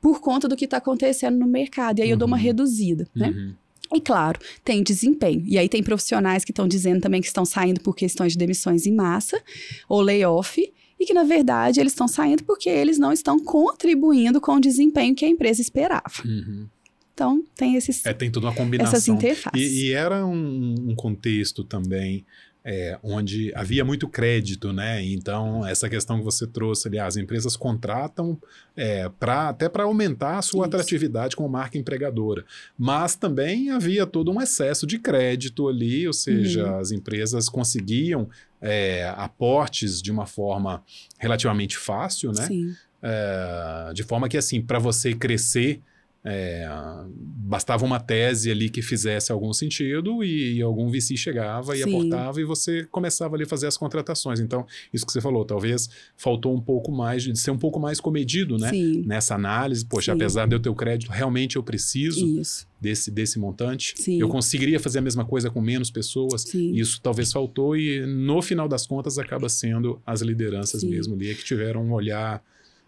[0.00, 1.98] por conta do que está acontecendo no mercado.
[1.98, 2.14] E aí, uhum.
[2.14, 2.42] eu dou uma uhum.
[2.42, 3.28] reduzida, né?
[3.28, 3.54] Uhum.
[3.94, 5.42] E claro, tem desempenho.
[5.46, 8.86] E aí tem profissionais que estão dizendo também que estão saindo por questões de demissões
[8.86, 9.40] em massa
[9.88, 10.60] ou layoff,
[10.98, 15.14] e que na verdade eles estão saindo porque eles não estão contribuindo com o desempenho
[15.14, 16.22] que a empresa esperava.
[16.24, 16.68] Uhum.
[17.14, 18.04] Então, tem esses.
[18.06, 18.94] É, tem toda uma combinação.
[18.94, 19.60] Essas interfaces.
[19.60, 22.24] E, e era um, um contexto também
[22.64, 25.04] é, onde havia muito crédito, né?
[25.04, 28.40] Então, essa questão que você trouxe ali, as empresas contratam
[28.76, 30.76] é, pra, até para aumentar a sua Isso.
[30.76, 32.44] atratividade como marca empregadora.
[32.78, 36.78] Mas também havia todo um excesso de crédito ali, ou seja, uhum.
[36.78, 38.28] as empresas conseguiam
[38.60, 40.82] é, aportes de uma forma
[41.18, 42.46] relativamente fácil, né?
[42.46, 42.76] Sim.
[43.02, 45.80] É, de forma que, assim, para você crescer
[46.24, 46.68] é,
[47.08, 51.90] bastava uma tese ali que fizesse algum sentido e, e algum VC chegava e Sim.
[51.90, 54.38] aportava e você começava ali a fazer as contratações.
[54.38, 58.00] Então, isso que você falou, talvez faltou um pouco mais de, ser um pouco mais
[58.00, 58.70] comedido, né?
[58.70, 59.02] Sim.
[59.04, 59.84] Nessa análise.
[59.84, 60.16] Poxa, Sim.
[60.16, 62.68] apesar de eu ter o crédito, realmente eu preciso isso.
[62.80, 63.94] desse, desse montante.
[64.08, 66.44] Eu conseguiria fazer a mesma coisa com menos pessoas.
[66.54, 71.44] Isso talvez faltou e no final das contas acaba sendo as lideranças mesmo ali que
[71.44, 72.42] tiveram um olhar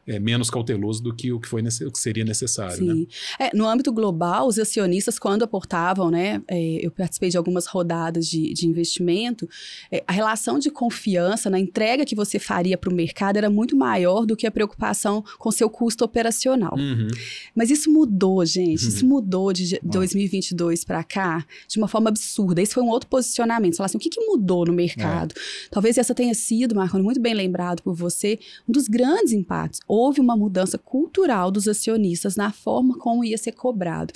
[0.07, 2.77] é, menos cauteloso do que o que, foi o que seria necessário.
[2.77, 2.87] Sim.
[2.87, 3.07] Né?
[3.39, 8.27] É, no âmbito global, os acionistas, quando aportavam, né, é, eu participei de algumas rodadas
[8.27, 9.49] de, de investimento,
[9.91, 13.77] é, a relação de confiança na entrega que você faria para o mercado era muito
[13.77, 16.75] maior do que a preocupação com seu custo operacional.
[16.77, 17.09] Uhum.
[17.55, 18.83] Mas isso mudou, gente.
[18.83, 18.89] Uhum.
[18.89, 22.61] Isso mudou de 2022 para cá de uma forma absurda.
[22.61, 23.77] Esse foi um outro posicionamento.
[23.77, 25.35] Falar assim, o que, que mudou no mercado?
[25.37, 25.69] É.
[25.71, 28.39] Talvez essa tenha sido, Marconi, muito bem lembrado por você,
[28.69, 33.53] um dos grandes impactos houve uma mudança cultural dos acionistas na forma como ia ser
[33.53, 34.13] cobrado.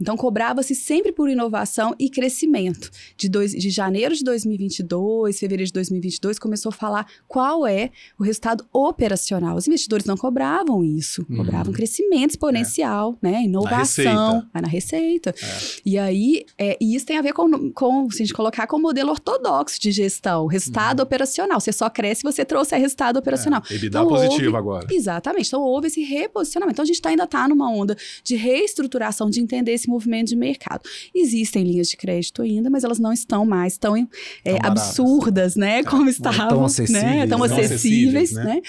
[0.00, 2.90] Então, cobrava-se sempre por inovação e crescimento.
[3.16, 8.22] De, dois, de janeiro de 2022, fevereiro de 2022, começou a falar qual é o
[8.22, 9.56] resultado operacional.
[9.56, 11.38] Os investidores não cobravam isso, uhum.
[11.38, 13.30] cobravam crescimento exponencial, é.
[13.30, 13.42] né?
[13.44, 14.60] inovação, na receita.
[14.62, 15.30] na receita.
[15.30, 15.80] É.
[15.84, 18.76] E aí, é, e isso tem a ver com, com, se a gente colocar, com
[18.76, 21.04] o modelo ortodoxo de gestão, resultado uhum.
[21.04, 21.60] operacional.
[21.60, 23.62] Você só cresce se você trouxe resultado operacional.
[23.70, 24.86] É, EBITDA então, positivo houve, agora.
[24.90, 25.21] Exatamente.
[25.22, 25.46] Exatamente.
[25.46, 26.74] Então, houve esse reposicionamento.
[26.74, 30.36] Então, a gente tá, ainda está numa onda de reestruturação, de entender esse movimento de
[30.36, 30.82] mercado.
[31.14, 33.96] Existem linhas de crédito ainda, mas elas não estão mais tão,
[34.44, 35.78] é, absurdas, né?
[35.78, 36.48] É, como estavam.
[36.48, 37.04] Tão acessíveis.
[37.04, 37.26] Né?
[37.26, 38.44] Tão acessíveis, né?
[38.44, 38.62] né?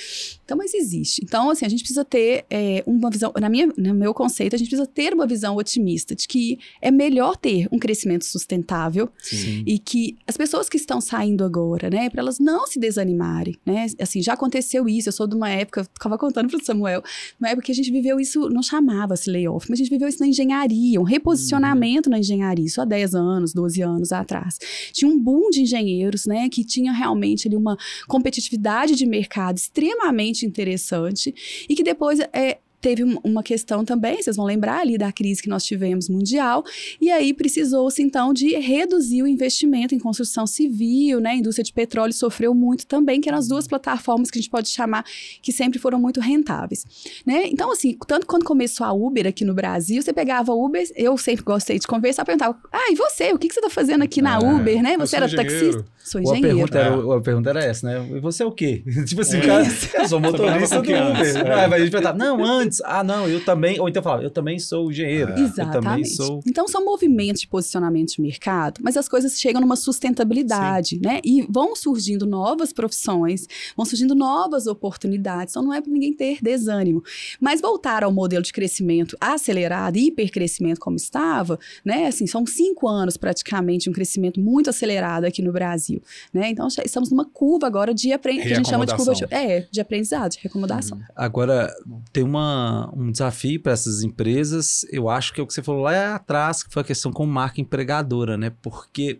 [0.46, 1.22] Então, mas existe.
[1.24, 4.58] Então, assim, a gente precisa ter é, uma visão, na minha, no meu conceito, a
[4.58, 9.64] gente precisa ter uma visão otimista de que é melhor ter um crescimento sustentável Sim.
[9.66, 13.88] e que as pessoas que estão saindo agora, né, para elas não se desanimarem, né?
[14.00, 17.04] Assim, já aconteceu isso, eu sou de uma época, ficava contando para o Samuel,
[17.40, 20.20] uma época que a gente viveu isso, não chamava-se layoff, mas a gente viveu isso
[20.20, 22.12] na engenharia, um reposicionamento uhum.
[22.12, 24.58] na engenharia, isso há 10 anos, 12 anos atrás.
[24.92, 27.78] Tinha um boom de engenheiros, né, que tinha realmente ali uma
[28.08, 31.34] competitividade de mercado extremamente interessante
[31.70, 35.48] e que depois é, teve uma questão também, vocês vão lembrar ali da crise que
[35.48, 36.66] nós tivemos mundial,
[37.00, 41.30] e aí precisou-se então de reduzir o investimento em construção civil, né?
[41.30, 44.52] A indústria de petróleo sofreu muito também, que eram as duas plataformas que a gente
[44.52, 45.06] pode chamar
[45.42, 46.86] que sempre foram muito rentáveis,
[47.26, 47.48] né?
[47.48, 51.46] Então, assim, tanto quando começou a Uber aqui no Brasil, você pegava Uber, eu sempre
[51.46, 53.32] gostei de conversar, perguntava, ah, e você?
[53.32, 54.98] O que, que você está fazendo aqui na é, Uber, né?
[54.98, 55.86] Você era taxista?
[56.04, 56.48] Sou engenheiro.
[56.48, 58.10] A pergunta, era, a pergunta era essa, né?
[58.18, 58.84] E você é o quê?
[59.08, 59.42] tipo assim, é.
[59.42, 60.94] cara, eu sou motorista do Uber.
[60.94, 61.64] É.
[61.64, 64.24] Ah, mas a gente perguntava, não, antes antes, ah, não, eu também, ou então falava,
[64.24, 65.34] eu também sou engenheiro.
[65.34, 65.40] É.
[65.40, 66.16] Exatamente.
[66.16, 66.42] Sou...
[66.48, 71.02] Então são movimentos de posicionamento de mercado, mas as coisas chegam numa sustentabilidade, Sim.
[71.02, 71.20] né?
[71.24, 75.54] E vão surgindo novas profissões, vão surgindo novas oportunidades.
[75.54, 77.04] Então não é para ninguém ter desânimo.
[77.40, 82.08] Mas voltar ao modelo de crescimento acelerado, hipercrescimento como estava, né?
[82.08, 86.02] Assim, são cinco anos praticamente um crescimento muito acelerado aqui no Brasil,
[86.34, 86.50] né?
[86.50, 89.68] Então estamos numa curva agora de aprendizado, que a gente chama de curva de, é,
[89.72, 90.98] de aprendizado, de recomodação.
[90.98, 91.04] Uhum.
[91.16, 91.74] Agora,
[92.12, 92.63] tem uma
[92.96, 94.86] um desafio para essas empresas.
[94.92, 97.26] Eu acho que é o que você falou lá atrás, que foi a questão com
[97.26, 98.52] marca empregadora, né?
[98.62, 99.20] Porque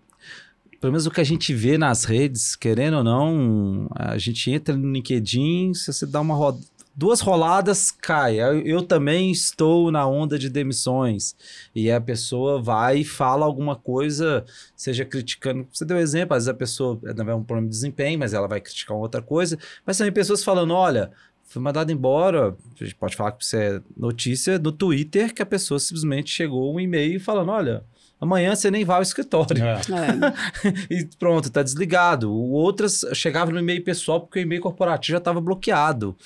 [0.80, 4.76] pelo menos o que a gente vê nas redes, querendo ou não, a gente entra
[4.76, 6.60] no LinkedIn, se você dá uma roda,
[6.96, 8.42] duas roladas, cai.
[8.42, 11.36] Eu, eu, também estou na onda de demissões.
[11.74, 15.68] E a pessoa vai e fala alguma coisa, seja criticando.
[15.72, 18.48] Você deu exemplo, às vezes a pessoa não é um problema de desempenho, mas ela
[18.48, 19.58] vai criticar outra coisa.
[19.86, 21.12] Mas também pessoas falando: olha.
[21.54, 22.50] Fui mandado embora.
[22.50, 26.74] A gente pode falar que isso é notícia do Twitter que a pessoa simplesmente chegou
[26.74, 27.84] um e-mail falando: olha,
[28.20, 29.64] amanhã você nem vai ao escritório.
[29.64, 29.74] É.
[29.74, 30.74] É.
[30.90, 32.34] e pronto, tá desligado.
[32.34, 36.18] Outras chegava no e-mail pessoal porque o e-mail corporativo já estava bloqueado.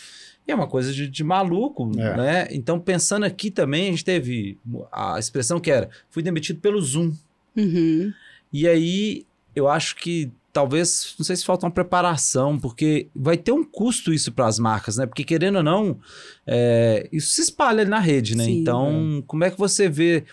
[0.47, 2.15] E é uma coisa de, de maluco, é.
[2.15, 2.47] né?
[2.51, 4.57] Então, pensando aqui também, a gente teve
[4.89, 7.11] a expressão que era: fui demitido pelo Zoom.
[7.53, 8.13] Uhum.
[8.53, 13.51] E aí, eu acho que talvez, não sei se falta uma preparação, porque vai ter
[13.51, 15.05] um custo isso para as marcas, né?
[15.05, 15.99] Porque querendo ou não,
[16.47, 18.45] é, isso se espalha na rede, né?
[18.45, 19.23] Sim, então, é.
[19.27, 20.23] como é que você vê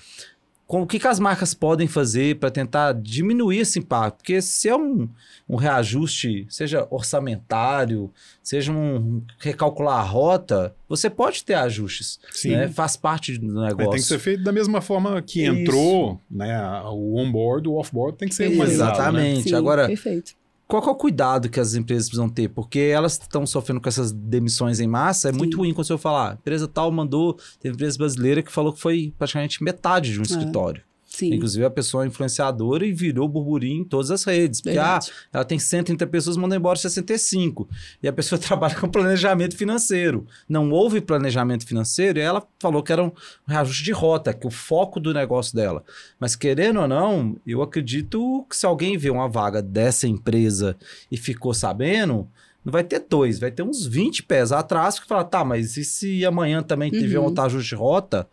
[0.66, 4.18] com, o que, que as marcas podem fazer para tentar diminuir esse impacto?
[4.18, 5.08] Porque se é um,
[5.48, 8.10] um reajuste, seja orçamentário,
[8.42, 12.18] seja um recalcular a rota, você pode ter ajustes.
[12.30, 12.50] Sim.
[12.50, 12.68] Né?
[12.68, 13.88] Faz parte do negócio.
[13.88, 16.58] É, tem que ser feito da mesma forma que entrou, né?
[16.86, 18.48] O on-board, o off-board tem que ser.
[18.48, 18.64] Né?
[18.64, 19.36] Exatamente.
[19.36, 19.42] Né?
[19.42, 20.34] Sim, Agora, perfeito
[20.66, 22.48] qual é o cuidado que as empresas precisam ter?
[22.48, 25.28] Porque elas estão sofrendo com essas demissões em massa.
[25.28, 25.38] É Sim.
[25.38, 28.80] muito ruim quando você falar, ah, empresa tal mandou, teve empresa brasileira que falou que
[28.80, 30.26] foi praticamente metade de um é.
[30.26, 30.82] escritório.
[31.14, 31.32] Sim.
[31.32, 34.60] Inclusive, a pessoa é influenciadora e virou burburinho em todas as redes.
[34.60, 34.98] Porque ah,
[35.32, 37.68] ela tem 130 pessoas, manda embora 65.
[38.02, 40.26] E a pessoa trabalha com planejamento financeiro.
[40.48, 43.12] Não houve planejamento financeiro e ela falou que era um
[43.46, 45.84] reajuste de rota, que o foco do negócio dela.
[46.18, 50.76] Mas querendo ou não, eu acredito que se alguém vê uma vaga dessa empresa
[51.12, 52.28] e ficou sabendo,
[52.64, 55.84] não vai ter dois, vai ter uns 20 pés atrás que fala, tá, mas e
[55.84, 57.32] se amanhã também tiver uhum.
[57.32, 58.28] um ajuste de rota?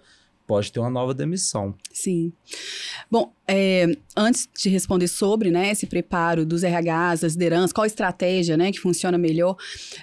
[0.48, 1.74] Pode ter uma nova demissão.
[1.92, 2.34] Sim.
[3.10, 7.88] Bom, é, antes de responder sobre né, esse preparo dos RHs, das lideranças, qual a
[7.88, 9.56] estratégia né, que funciona melhor,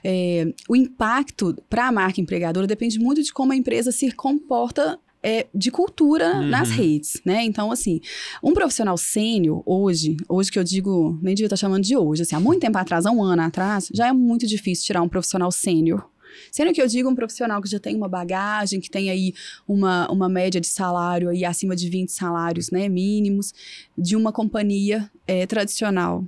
[0.03, 4.99] é, o impacto para a marca empregadora depende muito de como a empresa se comporta
[5.23, 6.49] é, de cultura uhum.
[6.49, 7.43] nas redes, né?
[7.45, 8.01] Então, assim,
[8.43, 12.37] um profissional sênior, hoje, hoje que eu digo, nem devia estar chamando de hoje, assim,
[12.37, 15.51] há muito tempo atrás, há um ano atrás, já é muito difícil tirar um profissional
[15.51, 16.09] sênior
[16.51, 19.35] Sendo que eu digo um profissional que já tem uma bagagem, que tem aí
[19.67, 23.53] uma, uma média de salário aí acima de 20 salários né, mínimos,
[23.97, 26.25] de uma companhia é, tradicional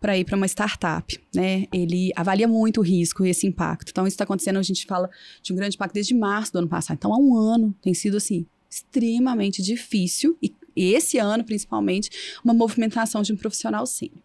[0.00, 1.66] para ir para uma startup, né?
[1.72, 3.90] Ele avalia muito o risco e esse impacto.
[3.90, 5.08] Então, isso está acontecendo, a gente fala
[5.40, 6.96] de um grande impacto desde março do ano passado.
[6.96, 12.10] Então, há um ano tem sido, assim, extremamente difícil e esse ano, principalmente,
[12.44, 14.18] uma movimentação de um profissional sênior.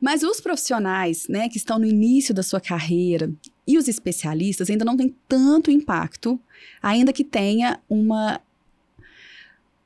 [0.00, 3.30] Mas os profissionais, né, que estão no início da sua carreira
[3.70, 6.40] e os especialistas ainda não têm tanto impacto,
[6.82, 8.40] ainda que tenha uma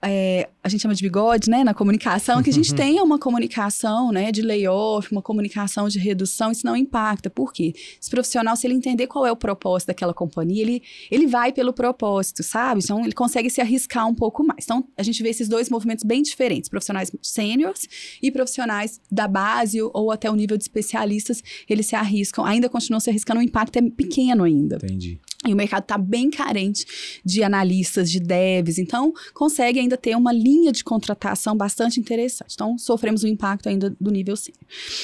[0.05, 4.12] é, a gente chama de bigode, né, na comunicação, que a gente tenha uma comunicação,
[4.12, 7.30] né, de layoff, uma comunicação de redução, isso não impacta.
[7.30, 7.72] Por quê?
[8.00, 11.72] Esse profissional, se ele entender qual é o propósito daquela companhia, ele, ele vai pelo
[11.72, 12.80] propósito, sabe?
[12.84, 14.64] Então, ele consegue se arriscar um pouco mais.
[14.64, 17.88] Então, a gente vê esses dois movimentos bem diferentes, profissionais sêniores
[18.22, 23.00] e profissionais da base ou até o nível de especialistas, eles se arriscam, ainda continuam
[23.00, 24.76] se arriscando, o impacto é pequeno ainda.
[24.76, 25.18] Entendi.
[25.47, 26.86] E o mercado está bem carente
[27.24, 32.55] de analistas, de devs, então consegue ainda ter uma linha de contratação bastante interessante.
[32.55, 34.53] Então, sofremos o impacto ainda do nível C.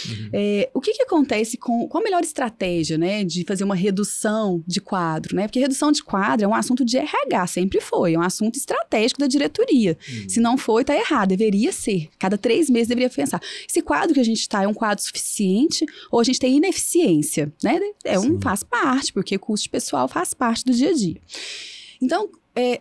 [0.08, 0.30] Uhum.
[0.32, 4.62] É, o que, que acontece com, com a melhor estratégia né, de fazer uma redução
[4.66, 5.36] de quadro?
[5.36, 5.46] Né?
[5.46, 9.20] Porque redução de quadro é um assunto de RH, sempre foi, é um assunto estratégico
[9.20, 9.96] da diretoria.
[10.08, 10.28] Uhum.
[10.28, 12.08] Se não foi, está errado, deveria ser.
[12.18, 13.40] Cada três meses deveria pensar.
[13.68, 17.52] Esse quadro que a gente está é um quadro suficiente ou a gente tem ineficiência?
[17.62, 17.80] Né?
[18.04, 21.20] É um, faz parte, porque custo pessoal faz faz parte do dia a dia.
[22.00, 22.80] Então, é,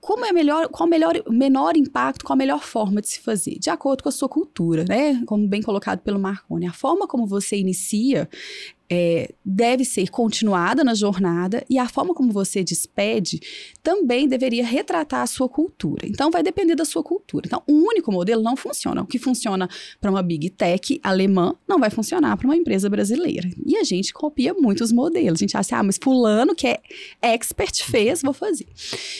[0.00, 3.58] como é melhor, qual o melhor, menor impacto, qual a melhor forma de se fazer?
[3.58, 5.22] De acordo com a sua cultura, né?
[5.26, 6.66] Como bem colocado pelo Marconi.
[6.66, 8.28] A forma como você inicia
[8.90, 13.40] é, deve ser continuada na jornada e a forma como você despede
[13.82, 16.06] também deveria retratar a sua cultura.
[16.06, 17.46] Então, vai depender da sua cultura.
[17.46, 19.02] Então, um único modelo não funciona.
[19.02, 19.68] O que funciona
[20.00, 23.48] para uma big tech alemã não vai funcionar para uma empresa brasileira.
[23.64, 25.38] E a gente copia muitos modelos.
[25.38, 26.80] A gente acha, ah, mas fulano que é
[27.22, 28.66] expert fez, vou fazer.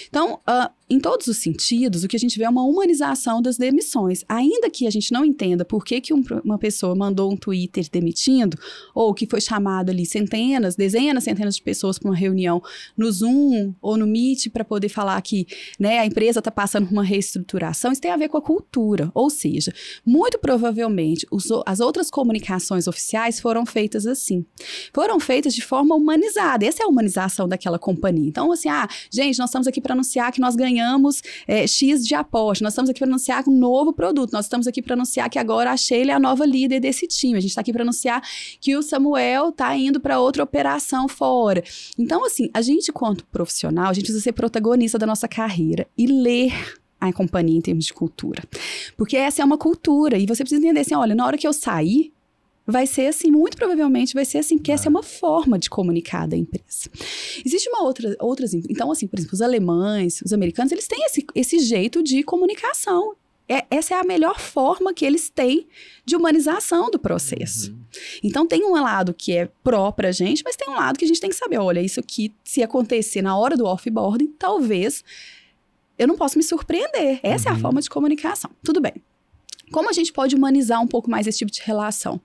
[0.08, 3.56] Então, uh, em todos os sentidos, o que a gente vê é uma humanização das
[3.56, 4.24] demissões.
[4.28, 7.84] Ainda que a gente não entenda por que, que um, uma pessoa mandou um Twitter
[7.90, 8.56] demitindo,
[8.94, 12.62] ou que foi chamado ali centenas, dezenas, centenas de pessoas para uma reunião
[12.96, 16.92] no Zoom ou no Meet para poder falar que né, a empresa está passando por
[16.92, 19.10] uma reestruturação, isso tem a ver com a cultura.
[19.12, 19.74] Ou seja,
[20.04, 24.46] muito provavelmente os, as outras comunicações oficiais foram feitas assim.
[24.94, 26.64] Foram feitas de forma humanizada.
[26.64, 28.28] Essa é a humanização daquela companhia.
[28.28, 32.06] Então, assim, ah, gente, nós estamos aqui para anunciar que nós ganhamos ganhamos é, X
[32.06, 35.28] de aposta, nós estamos aqui para anunciar um novo produto, nós estamos aqui para anunciar
[35.30, 37.82] que agora a Sheila é a nova líder desse time, a gente está aqui para
[37.82, 38.22] anunciar
[38.60, 41.62] que o Samuel está indo para outra operação fora.
[41.98, 46.06] Então, assim, a gente, quanto profissional, a gente precisa ser protagonista da nossa carreira e
[46.06, 46.52] ler
[47.00, 48.42] a companhia em termos de cultura.
[48.96, 51.52] Porque essa é uma cultura e você precisa entender assim, olha, na hora que eu
[51.52, 52.12] sair,
[52.66, 56.26] vai ser assim, muito provavelmente vai ser assim, porque essa é uma forma de comunicar
[56.26, 56.90] da empresa.
[57.44, 61.24] Existe uma outra, outras, então assim, por exemplo, os alemães, os americanos, eles têm esse,
[61.34, 63.14] esse jeito de comunicação.
[63.48, 65.68] É, essa é a melhor forma que eles têm
[66.04, 67.70] de humanização do processo.
[67.70, 67.78] Uhum.
[68.24, 71.08] Então, tem um lado que é pró pra gente, mas tem um lado que a
[71.08, 75.04] gente tem que saber, olha, isso aqui, se acontecer na hora do offboarding, talvez
[75.96, 77.20] eu não posso me surpreender.
[77.22, 77.50] Essa uhum.
[77.50, 77.60] é a uhum.
[77.60, 78.50] forma de comunicação.
[78.64, 78.94] Tudo bem.
[79.72, 82.20] Como a gente pode humanizar um pouco mais esse tipo de relação?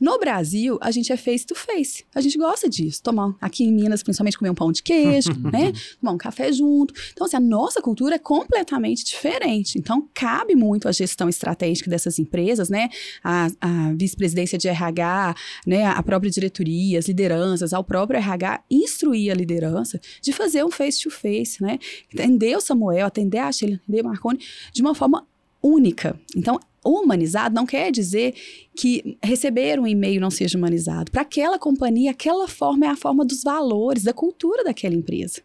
[0.00, 2.04] No Brasil, a gente é face to face.
[2.14, 3.02] A gente gosta disso.
[3.02, 5.72] Tomar, aqui em Minas, principalmente, comer um pão de queijo, né?
[6.00, 6.94] Tomar um café junto.
[7.12, 9.78] Então, assim, a nossa cultura é completamente diferente.
[9.78, 12.88] Então, cabe muito a gestão estratégica dessas empresas, né?
[13.22, 15.34] A, a vice-presidência de RH,
[15.66, 15.84] né?
[15.86, 21.02] A própria diretoria, as lideranças, ao próprio RH, instruir a liderança de fazer um face
[21.02, 21.78] to face, né?
[22.12, 24.38] Atender o Samuel, atender a Sheila, atender o Marconi
[24.72, 25.26] de uma forma
[25.62, 26.18] única.
[26.36, 26.58] Então,
[26.92, 28.34] humanizado não quer dizer
[28.74, 31.10] que receber um e-mail não seja humanizado.
[31.10, 35.42] Para aquela companhia, aquela forma é a forma dos valores, da cultura daquela empresa.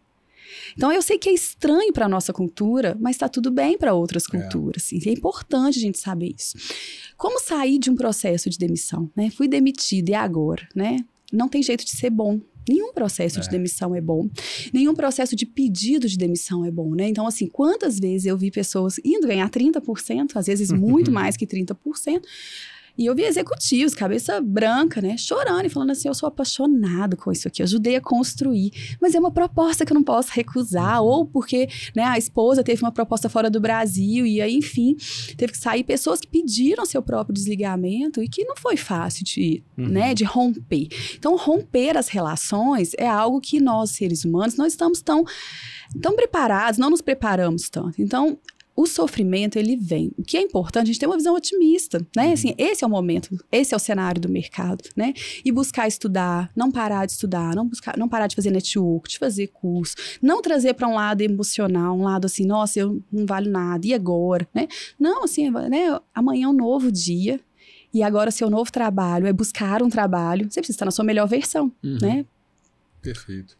[0.76, 3.94] Então eu sei que é estranho para a nossa cultura, mas está tudo bem para
[3.94, 4.38] outras é.
[4.38, 4.92] culturas.
[4.92, 5.08] É.
[5.08, 6.56] é importante a gente saber isso.
[7.16, 9.10] Como sair de um processo de demissão?
[9.14, 9.30] Né?
[9.30, 10.68] Fui demitido e agora?
[10.74, 11.04] Né?
[11.32, 12.40] Não tem jeito de ser bom.
[12.68, 13.42] Nenhum processo é.
[13.42, 14.28] de demissão é bom.
[14.72, 17.08] Nenhum processo de pedido de demissão é bom, né?
[17.08, 21.46] Então, assim, quantas vezes eu vi pessoas indo ganhar 30%, às vezes muito mais que
[21.46, 22.22] 30%,
[22.96, 27.32] e eu vi executivos, cabeça branca, né, chorando e falando assim: eu sou apaixonado com
[27.32, 31.02] isso aqui, eu ajudei a construir, mas é uma proposta que eu não posso recusar,
[31.02, 34.96] ou porque né, a esposa teve uma proposta fora do Brasil, e aí, enfim,
[35.36, 39.62] teve que sair pessoas que pediram seu próprio desligamento e que não foi fácil de,
[39.76, 39.88] uhum.
[39.88, 40.88] né, de romper.
[41.16, 45.24] Então, romper as relações é algo que nós, seres humanos, não estamos tão,
[46.00, 48.00] tão preparados, não nos preparamos tanto.
[48.00, 48.38] Então,
[48.76, 50.10] o sofrimento ele vem.
[50.18, 52.26] O que é importante, a gente ter uma visão otimista, né?
[52.26, 52.32] Uhum.
[52.32, 55.14] Assim, esse é o momento, esse é o cenário do mercado, né?
[55.44, 59.18] E buscar estudar, não parar de estudar, não buscar, não parar de fazer network, de
[59.18, 63.50] fazer curso, não trazer para um lado emocional, um lado assim, nossa, eu não valho
[63.50, 64.66] nada, e agora, né?
[64.98, 65.98] Não, assim, né?
[66.14, 67.40] Amanhã é um novo dia.
[67.92, 70.50] E agora, seu novo trabalho é buscar um trabalho.
[70.50, 71.98] Você precisa estar na sua melhor versão, uhum.
[72.02, 72.26] né?
[73.00, 73.56] Perfeito.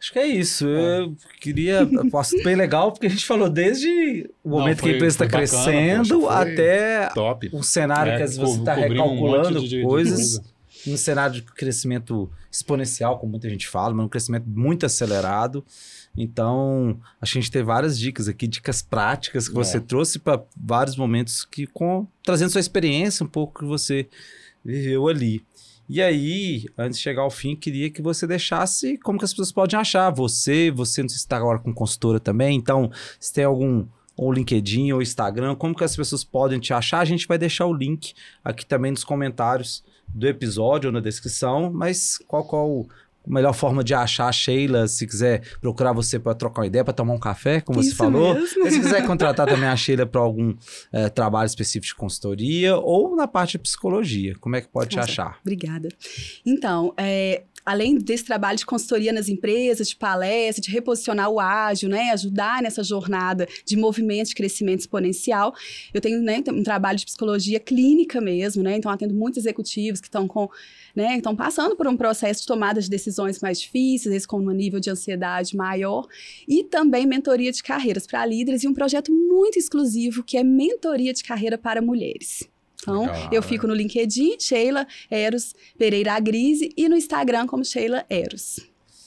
[0.00, 0.68] Acho que é isso.
[0.68, 1.00] É.
[1.00, 1.88] Eu queria.
[2.10, 5.24] Posso bem legal, porque a gente falou desde o momento Não, foi, que a empresa
[5.24, 7.50] está crescendo poxa, até top.
[7.52, 10.40] um cenário é, que às vezes você está recalculando um coisas.
[10.40, 15.64] De um cenário de crescimento exponencial, como muita gente fala, mas um crescimento muito acelerado.
[16.16, 19.80] Então, acho que a gente tem várias dicas aqui, dicas práticas que você é.
[19.80, 24.08] trouxe para vários momentos que com trazendo sua experiência, um pouco que você
[24.64, 25.44] viveu ali.
[25.88, 29.50] E aí, antes de chegar ao fim, queria que você deixasse como que as pessoas
[29.50, 33.44] podem achar você, você não sei se está agora com consultora também, então se tem
[33.44, 36.98] algum ou LinkedIn ou Instagram, como que as pessoas podem te achar?
[36.98, 38.12] A gente vai deixar o link
[38.44, 42.86] aqui também nos comentários do episódio ou na descrição, mas qual qual
[43.32, 46.94] melhor forma de achar a Sheila, se quiser procurar você para trocar uma ideia, para
[46.94, 48.34] tomar um café, como Isso você falou.
[48.34, 48.70] Mesmo.
[48.70, 50.54] Se quiser contratar também a Sheila para algum
[50.92, 55.06] é, trabalho específico de consultoria ou na parte de psicologia, como é que pode Nossa,
[55.06, 55.38] te achar?
[55.40, 55.88] Obrigada.
[56.44, 61.90] Então, é, além desse trabalho de consultoria nas empresas, de palestra, de reposicionar o ágil,
[61.90, 65.54] né, ajudar nessa jornada de movimento de crescimento exponencial,
[65.92, 70.06] eu tenho né, um trabalho de psicologia clínica mesmo, né, então atendo muitos executivos que
[70.06, 70.48] estão com
[70.96, 74.80] né, estão passando por um processo de tomada de decisões mais difíceis, com um nível
[74.80, 76.08] de ansiedade maior,
[76.48, 81.12] e também mentoria de carreiras para líderes e um projeto muito exclusivo que é mentoria
[81.12, 82.48] de carreira para mulheres.
[82.82, 88.04] Então, Legal, eu fico no LinkedIn, Sheila Eros Pereira Grise, e no Instagram como Sheila
[88.08, 88.60] Eros.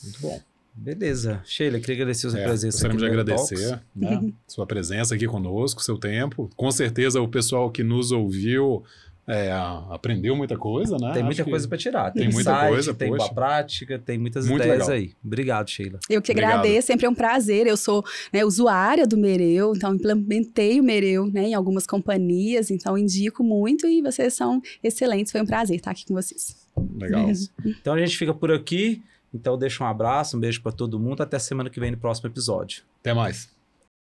[0.04, 0.42] Muito bom.
[0.74, 1.42] Beleza.
[1.46, 2.96] Sheila, queria agradecer a sua é, presença aqui.
[2.96, 6.50] Gostaria de agradecer né, sua presença aqui conosco, seu tempo.
[6.56, 8.84] Com certeza o pessoal que nos ouviu
[9.28, 9.52] é,
[9.90, 11.14] aprendeu muita coisa, né?
[11.14, 12.12] Tem muita coisa para tirar.
[12.12, 13.24] Tem, tem muita coisa, tem poxa.
[13.24, 14.96] boa prática, tem muitas Muito ideias legal.
[14.96, 15.14] aí.
[15.24, 16.00] Obrigado, Sheila.
[16.10, 16.60] Eu que Obrigado.
[16.60, 17.68] agradeço, sempre é um prazer.
[17.68, 18.04] Eu sou
[18.34, 23.88] né, usuária do Mereu, então implementei o Mereu né, em algumas companhias, então indico muito
[23.88, 25.32] e vocês são excelentes.
[25.32, 26.68] Foi um prazer estar aqui com vocês.
[27.00, 27.30] Legal.
[27.64, 29.02] então a gente fica por aqui.
[29.34, 31.24] Então deixa um abraço, um beijo para todo mundo.
[31.24, 32.84] Até semana que vem no próximo episódio.
[33.00, 33.61] Até mais.